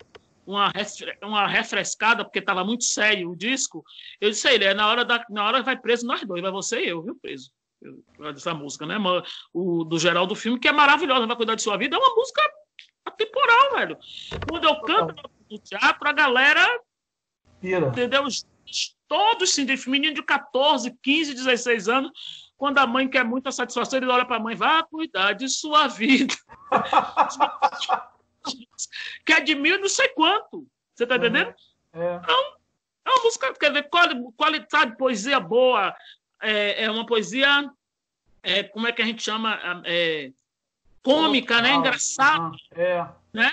uma, 0.45 0.73
uma 1.23 1.47
refrescada, 1.47 2.25
porque 2.25 2.41
estava 2.41 2.65
muito 2.65 2.85
sério 2.85 3.31
o 3.31 3.37
disco, 3.37 3.85
eu 4.21 4.29
disse 4.31 4.47
a 4.49 4.53
ele, 4.53 4.65
é 4.65 4.75
na 4.75 4.89
hora, 4.89 5.05
da, 5.05 5.25
na 5.31 5.45
hora 5.45 5.63
vai 5.63 5.77
preso 5.77 6.05
nós 6.07 6.23
dois, 6.25 6.43
vai 6.43 6.51
você 6.51 6.81
e 6.85 6.89
eu, 6.89 7.01
viu, 7.03 7.17
preso. 7.21 7.51
Essa 8.35 8.53
música, 8.55 8.85
né? 8.87 8.97
O 9.53 9.85
do 9.85 9.99
Geraldo 9.99 10.35
Filme, 10.35 10.59
que 10.59 10.69
é 10.69 10.73
maravilhosa, 10.73 11.27
vai 11.27 11.37
cuidar 11.37 11.55
de 11.55 11.63
sua 11.63 11.77
vida, 11.77 11.97
é 11.97 11.99
uma 11.99 12.15
música 12.15 12.43
atemporal, 13.05 13.75
velho. 13.77 13.99
Quando 14.49 14.65
eu 14.65 14.81
canto 14.81 15.15
no 15.51 15.59
teatro, 15.61 16.09
a 16.09 16.13
galera 16.13 16.81
Pira. 17.61 17.87
entendeu? 17.87 18.25
Os- 18.25 18.45
Todos 19.09 19.51
sim, 19.55 19.65
menino 19.87 20.15
de 20.15 20.23
14, 20.25 20.93
15, 21.01 21.33
16 21.33 21.89
anos, 21.89 22.11
quando 22.57 22.79
a 22.79 22.87
mãe 22.87 23.09
quer 23.09 23.25
muita 23.25 23.53
satisfação, 23.53 23.99
ele 23.99 24.07
olha 24.11 24.25
para 24.25 24.37
a 24.37 24.41
mãe, 24.41 24.55
vá 24.57 24.83
cuidar 24.83 25.33
de 25.35 25.49
sua 25.49 25.87
vida. 25.89 26.35
que 29.25 29.33
é 29.33 29.41
de 29.41 29.55
mil 29.55 29.77
e 29.77 29.81
não 29.81 29.89
sei 29.89 30.09
quanto. 30.11 30.67
Você 30.95 31.07
tá 31.07 31.17
entendendo? 31.17 31.55
É. 31.93 32.21
É 33.07 33.11
uma 33.11 33.23
música, 33.23 33.53
quer 33.55 33.69
dizer, 33.71 33.89
quali- 33.89 34.21
qualidade, 34.37 34.97
poesia 34.97 35.39
boa, 35.39 35.95
é, 36.43 36.85
é 36.85 36.91
uma 36.91 37.07
poesia, 37.07 37.71
é, 38.43 38.63
como 38.65 38.87
é 38.87 38.93
que 38.93 39.03
a 39.03 39.05
gente 39.05 39.23
chama? 39.23 39.59
É, 39.85 40.33
cômica, 41.03 41.61
né? 41.61 41.75
Engraçada. 41.75 42.51
Ah, 42.75 42.81
É. 42.81 43.09
Né? 43.33 43.53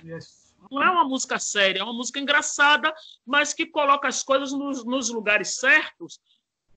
Não 0.71 0.81
é 0.81 0.89
uma 0.89 1.03
música 1.03 1.37
séria, 1.37 1.81
é 1.81 1.83
uma 1.83 1.93
música 1.93 2.19
engraçada, 2.19 2.93
mas 3.25 3.53
que 3.53 3.65
coloca 3.65 4.07
as 4.07 4.23
coisas 4.23 4.51
nos, 4.53 4.83
nos 4.85 5.09
lugares 5.09 5.57
certos. 5.57 6.19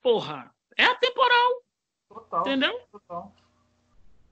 Porra, 0.03 0.51
é 0.77 0.85
atemporal, 0.85 1.63
Total. 2.21 2.41
entendeu? 2.41 2.81
Total. 2.93 3.33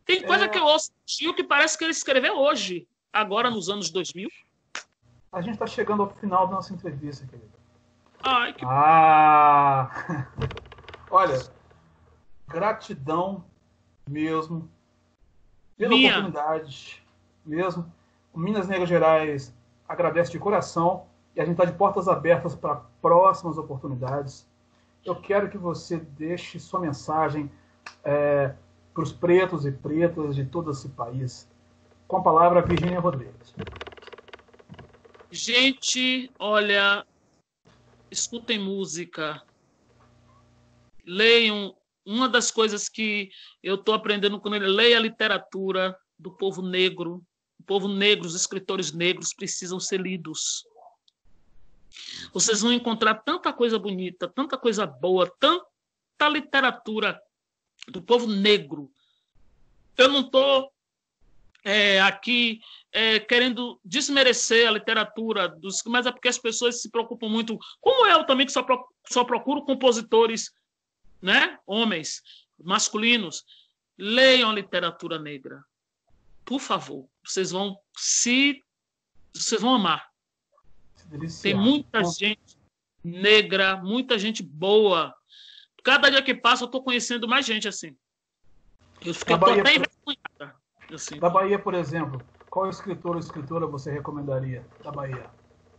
Tem 0.05 0.23
coisa 0.27 0.44
É. 0.44 0.49
que 0.49 0.59
eu 0.59 0.64
ouço 0.64 0.90
Gil 1.07 1.35
que 1.35 1.44
parece 1.44 1.77
que 1.79 1.85
ele 1.85 1.92
escreveu 1.92 2.37
hoje. 2.38 2.87
agora 3.12 3.49
nos 3.51 3.68
anos 3.68 3.90
2000? 3.90 4.29
A 5.33 5.40
gente 5.40 5.55
está 5.55 5.66
chegando 5.66 6.03
ao 6.03 6.11
final 6.11 6.47
da 6.49 6.55
nossa 6.55 6.73
entrevista, 6.75 7.25
querido. 7.27 7.53
Ai, 8.23 8.53
que... 8.53 8.64
Ah! 8.66 10.27
Olha, 11.11 11.38
gratidão 12.49 13.44
mesmo 14.09 14.70
pela 15.77 15.90
Minha. 15.90 16.11
oportunidade 16.18 17.03
mesmo. 17.44 17.90
O 18.33 18.38
Minas 18.38 18.66
Negras 18.68 18.88
Gerais 18.88 19.55
agradece 19.88 20.31
de 20.33 20.38
coração 20.38 21.07
e 21.37 21.40
a 21.40 21.44
gente 21.44 21.55
está 21.55 21.64
de 21.64 21.77
portas 21.77 22.09
abertas 22.09 22.55
para 22.55 22.77
próximas 23.01 23.59
oportunidades. 23.59 24.49
Eu 25.05 25.14
quero 25.20 25.49
que 25.51 25.59
você 25.59 25.99
deixe 25.99 26.59
sua 26.59 26.81
mensagem 26.81 27.51
para 28.03 29.03
os 29.03 29.12
pretos 29.12 29.66
e 29.66 29.73
pretas 29.73 30.37
de 30.37 30.44
todo 30.44 30.70
esse 30.70 30.88
país. 30.90 31.49
Com 32.07 32.18
a 32.18 32.23
palavra, 32.23 32.62
Virginia 32.62 33.01
Rodrigues. 33.01 33.55
Gente, 35.31 36.31
olha, 36.38 37.05
escutem 38.11 38.59
música, 38.59 39.42
leiam. 41.05 41.75
Uma 42.07 42.29
das 42.29 42.51
coisas 42.51 42.87
que 42.87 43.31
eu 43.62 43.77
estou 43.77 43.94
aprendendo 43.94 44.38
com 44.38 44.55
ele, 44.55 44.66
leia 44.66 44.99
a 44.99 45.01
literatura 45.01 45.97
do 46.18 46.31
povo 46.31 46.61
negro. 46.61 47.25
O 47.59 47.62
povo 47.64 47.88
negro, 47.88 48.27
os 48.27 48.35
escritores 48.35 48.92
negros 48.92 49.33
precisam 49.33 49.81
ser 49.81 50.01
lidos. 50.01 50.66
Vocês 52.33 52.61
vão 52.61 52.73
encontrar 52.73 53.14
tanta 53.14 53.53
coisa 53.53 53.79
bonita, 53.79 54.29
tanta 54.29 54.59
coisa 54.59 54.87
boa, 54.87 55.33
tanta 55.40 56.29
literatura 56.29 57.18
do 57.88 58.03
povo 58.03 58.27
negro. 58.27 58.90
Eu 59.97 60.09
não 60.09 60.20
estou 60.20 60.73
é, 61.64 62.01
aqui 62.01 62.61
é, 62.92 63.18
querendo 63.18 63.81
desmerecer 63.85 64.68
a 64.68 64.73
literatura, 64.73 65.49
dos, 65.49 65.83
mas 65.87 66.07
é 66.07 66.12
porque 66.12 66.29
as 66.29 66.38
pessoas 66.38 66.83
se 66.83 66.90
preocupam 66.90 67.29
muito, 67.29 67.59
como 67.81 68.07
eu 68.07 68.25
também, 68.25 68.47
que 68.47 68.53
só, 68.53 68.62
pro, 68.62 68.87
só 69.09 69.25
procuro 69.25 69.64
compositores, 69.64 70.53
né, 71.20 71.59
homens, 71.66 72.23
masculinos, 72.62 73.44
leiam 73.97 74.51
a 74.51 74.55
literatura 74.55 75.18
negra. 75.18 75.64
Por 76.44 76.61
favor, 76.61 77.09
vocês 77.25 77.51
vão 77.51 77.77
se. 77.97 78.62
Vocês 79.35 79.61
vão 79.61 79.75
amar. 79.75 80.07
Tem 81.42 81.55
muita 81.55 82.05
gente 82.05 82.59
negra, 83.03 83.77
muita 83.77 84.18
gente 84.18 84.42
boa. 84.42 85.14
Cada 85.85 86.11
dia 86.11 86.23
que 86.23 86.35
passa, 86.35 86.64
eu 86.64 86.66
estou 86.66 86.83
conhecendo 86.83 87.29
mais 87.29 87.44
gente 87.44 87.68
assim. 87.68 87.94
Eu 89.05 89.12
fiquei 89.12 89.37
Bahia, 89.37 89.61
até 89.61 89.75
envergonhada. 89.75 90.57
Assim. 90.92 91.18
Da 91.20 91.29
Bahia, 91.29 91.59
por 91.59 91.75
exemplo, 91.75 92.23
qual 92.49 92.70
escritor 92.70 93.12
ou 93.12 93.18
escritora 93.18 93.66
você 93.66 93.92
recomendaria 93.92 94.66
da 94.83 94.90
Bahia? 94.90 95.31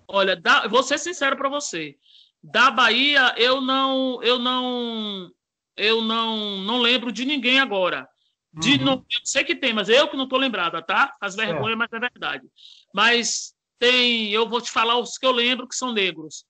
Olha, 0.08 0.36
da, 0.36 0.68
vou 0.68 0.84
ser 0.84 1.00
sincero 1.00 1.36
para 1.36 1.50
você. 1.50 1.98
Da 2.44 2.70
Bahia, 2.70 3.34
eu 3.36 3.60
não, 3.60 4.22
eu 4.22 4.38
não, 4.38 5.32
eu 5.76 6.02
não, 6.04 6.58
não 6.60 6.78
lembro 6.78 7.12
de 7.12 7.26
ninguém 7.26 7.60
agora. 7.60 8.08
De, 8.54 8.74
uhum. 8.74 8.86
não, 8.86 8.94
eu 8.94 9.20
sei 9.24 9.44
que 9.44 9.56
tem, 9.56 9.74
mas 9.74 9.89
eu 9.89 10.08
que 10.08 10.15
não 10.15 10.26
estou 10.26 10.38
lembrada, 10.38 10.82
tá? 10.84 11.15
As 11.20 11.36
vergonhas, 11.36 11.74
é. 11.74 11.76
mas 11.76 11.91
é 11.91 12.00
verdade. 12.00 12.48
Mas 12.94 13.56
tem, 13.80 14.30
eu 14.30 14.48
vou 14.48 14.62
te 14.62 14.70
falar 14.70 15.00
os 15.00 15.18
que 15.18 15.26
eu 15.26 15.32
lembro 15.32 15.68
que 15.68 15.76
são 15.76 15.91
negros. 15.91 16.46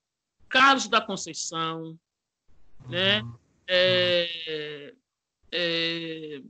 Carlos 0.50 0.89
da 0.89 1.00
Conceição, 1.00 1.98
né? 2.89 3.22
Uhum. 3.22 3.44
É, 3.67 4.93
é, 5.51 6.41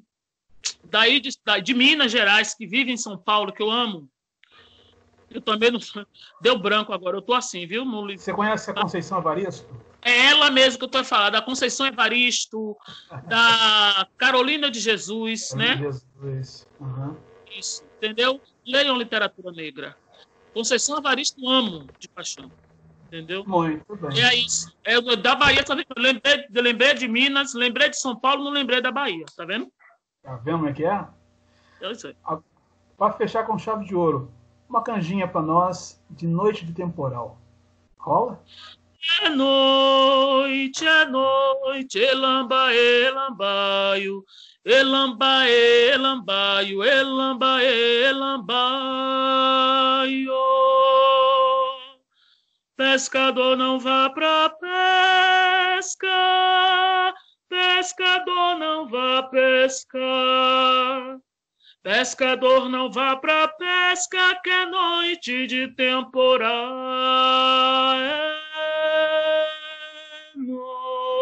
daí 0.84 1.20
de, 1.20 1.30
de, 1.64 1.74
Minas 1.74 2.12
Gerais, 2.12 2.54
que 2.54 2.66
vive 2.66 2.92
em 2.92 2.98
São 2.98 3.18
Paulo, 3.18 3.54
que 3.54 3.62
eu 3.62 3.70
amo. 3.70 4.10
Eu 5.30 5.42
também 5.42 5.72
não. 5.72 5.80
Deu 6.42 6.58
branco 6.58 6.94
agora, 6.94 7.18
eu 7.18 7.22
tô 7.22 7.34
assim, 7.34 7.66
viu? 7.66 7.84
No... 7.84 8.18
Você 8.18 8.34
conhece 8.34 8.72
a 8.72 8.74
Conceição 8.74 9.20
Evaristo? 9.20 9.68
É 10.02 10.28
ela 10.28 10.52
mesmo 10.52 10.78
que 10.78 10.86
eu 10.86 10.90
tô 10.90 11.04
falando, 11.04 11.34
da 11.34 11.42
Conceição 11.42 11.88
Evaristo, 11.88 12.78
da 13.28 14.08
Carolina 14.18 14.70
de 14.70 14.80
Jesus, 14.80 15.50
Carolina 15.50 15.76
né? 15.76 15.82
Jesus. 15.82 16.68
Uhum. 16.80 17.18
Isso, 17.58 17.84
entendeu? 17.98 18.40
Leiam 18.66 18.96
literatura 18.98 19.52
negra. 19.52 19.98
Conceição 20.54 20.98
Evaristo 20.98 21.50
amo 21.50 21.88
de 22.00 22.08
paixão. 22.08 22.52
Entendeu? 23.08 23.44
Muito 23.46 23.96
bem. 23.96 24.24
É 24.24 24.36
isso. 24.36 24.74
É, 24.84 25.00
da 25.16 25.36
Bahia, 25.36 25.64
tá 25.64 25.76
vendo? 25.76 25.88
Eu 25.96 26.02
lembrei, 26.02 26.46
eu 26.54 26.64
lembrei 26.64 26.94
de 26.94 27.08
Minas, 27.08 27.54
lembrei 27.54 27.90
de 27.90 28.00
São 28.00 28.16
Paulo, 28.16 28.44
não 28.44 28.52
lembrei 28.52 28.82
da 28.82 28.92
Bahia, 28.92 29.26
tá 29.36 29.46
vendo? 29.46 29.72
Tá 30.24 30.36
vendo 30.38 30.58
como 30.58 30.70
é 30.70 30.74
que 30.74 30.86
é? 30.86 31.08
Eu 31.80 31.94
sei. 31.96 32.16
Para 32.98 33.14
fechar 33.14 33.46
com 33.46 33.58
chave 33.58 33.86
de 33.86 33.96
ouro, 33.96 34.32
uma 34.68 34.82
canjinha 34.82 35.28
para 35.28 35.42
nós 35.42 36.02
de 36.10 36.26
Noite 36.28 36.66
de 36.66 36.74
Temporal. 36.74 37.38
Rola? 37.98 38.42
É 39.22 39.30
noite, 39.30 40.86
é 40.86 41.06
noite, 41.06 42.00
elamba, 42.00 42.74
elambaio, 42.74 44.26
elamba, 44.66 45.48
elambaio, 45.48 46.84
elamba, 46.84 47.64
elambaio. 47.64 48.56
Pescador 52.78 53.56
não 53.56 53.80
vá 53.80 54.10
pra 54.10 54.50
pesca, 54.50 56.08
pescador 57.48 58.60
não 58.60 58.90
vá 58.90 59.24
pescar. 59.24 61.18
Pescador 61.82 62.68
não 62.68 62.92
vá 62.92 63.16
pra 63.16 63.48
pesca, 63.48 64.36
que 64.44 64.50
é 64.50 64.66
noite 64.66 65.48
de 65.48 65.74
temporal. 65.76 66.52
É 67.96 68.36
noite. 70.36 71.16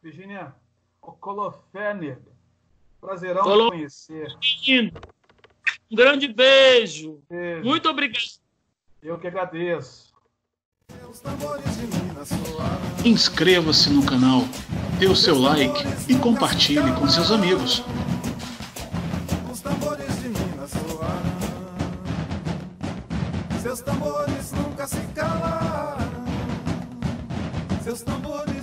Virginia, 0.00 0.54
o 1.02 1.10
Colofé. 1.12 2.18
Prazerão 3.00 3.42
Colo... 3.42 3.70
conhecer. 3.70 4.28
Um 5.90 5.96
grande 5.96 6.28
beijo. 6.28 7.20
beijo. 7.28 7.64
Muito 7.64 7.88
obrigado. 7.88 8.24
Eu 9.02 9.18
que 9.18 9.26
agradeço. 9.26 10.12
Inscreva-se 13.04 13.90
no 13.90 14.04
canal, 14.04 14.42
dê 14.98 15.06
o 15.06 15.14
seu 15.14 15.38
like 15.38 15.82
e 16.08 16.16
compartilhe 16.16 16.92
com 16.98 17.06
seus 17.06 17.30
amigos. 17.30 17.82
Os 19.52 19.60
tambores 19.60 20.22
de 20.22 20.28
Minas 20.28 20.70
soaram, 20.70 21.38
seus 23.62 23.80
tambores 23.80 24.52
nunca 24.52 24.86
se 24.86 25.00
calaram, 25.14 26.24
seus 27.82 28.02
tambores 28.02 28.53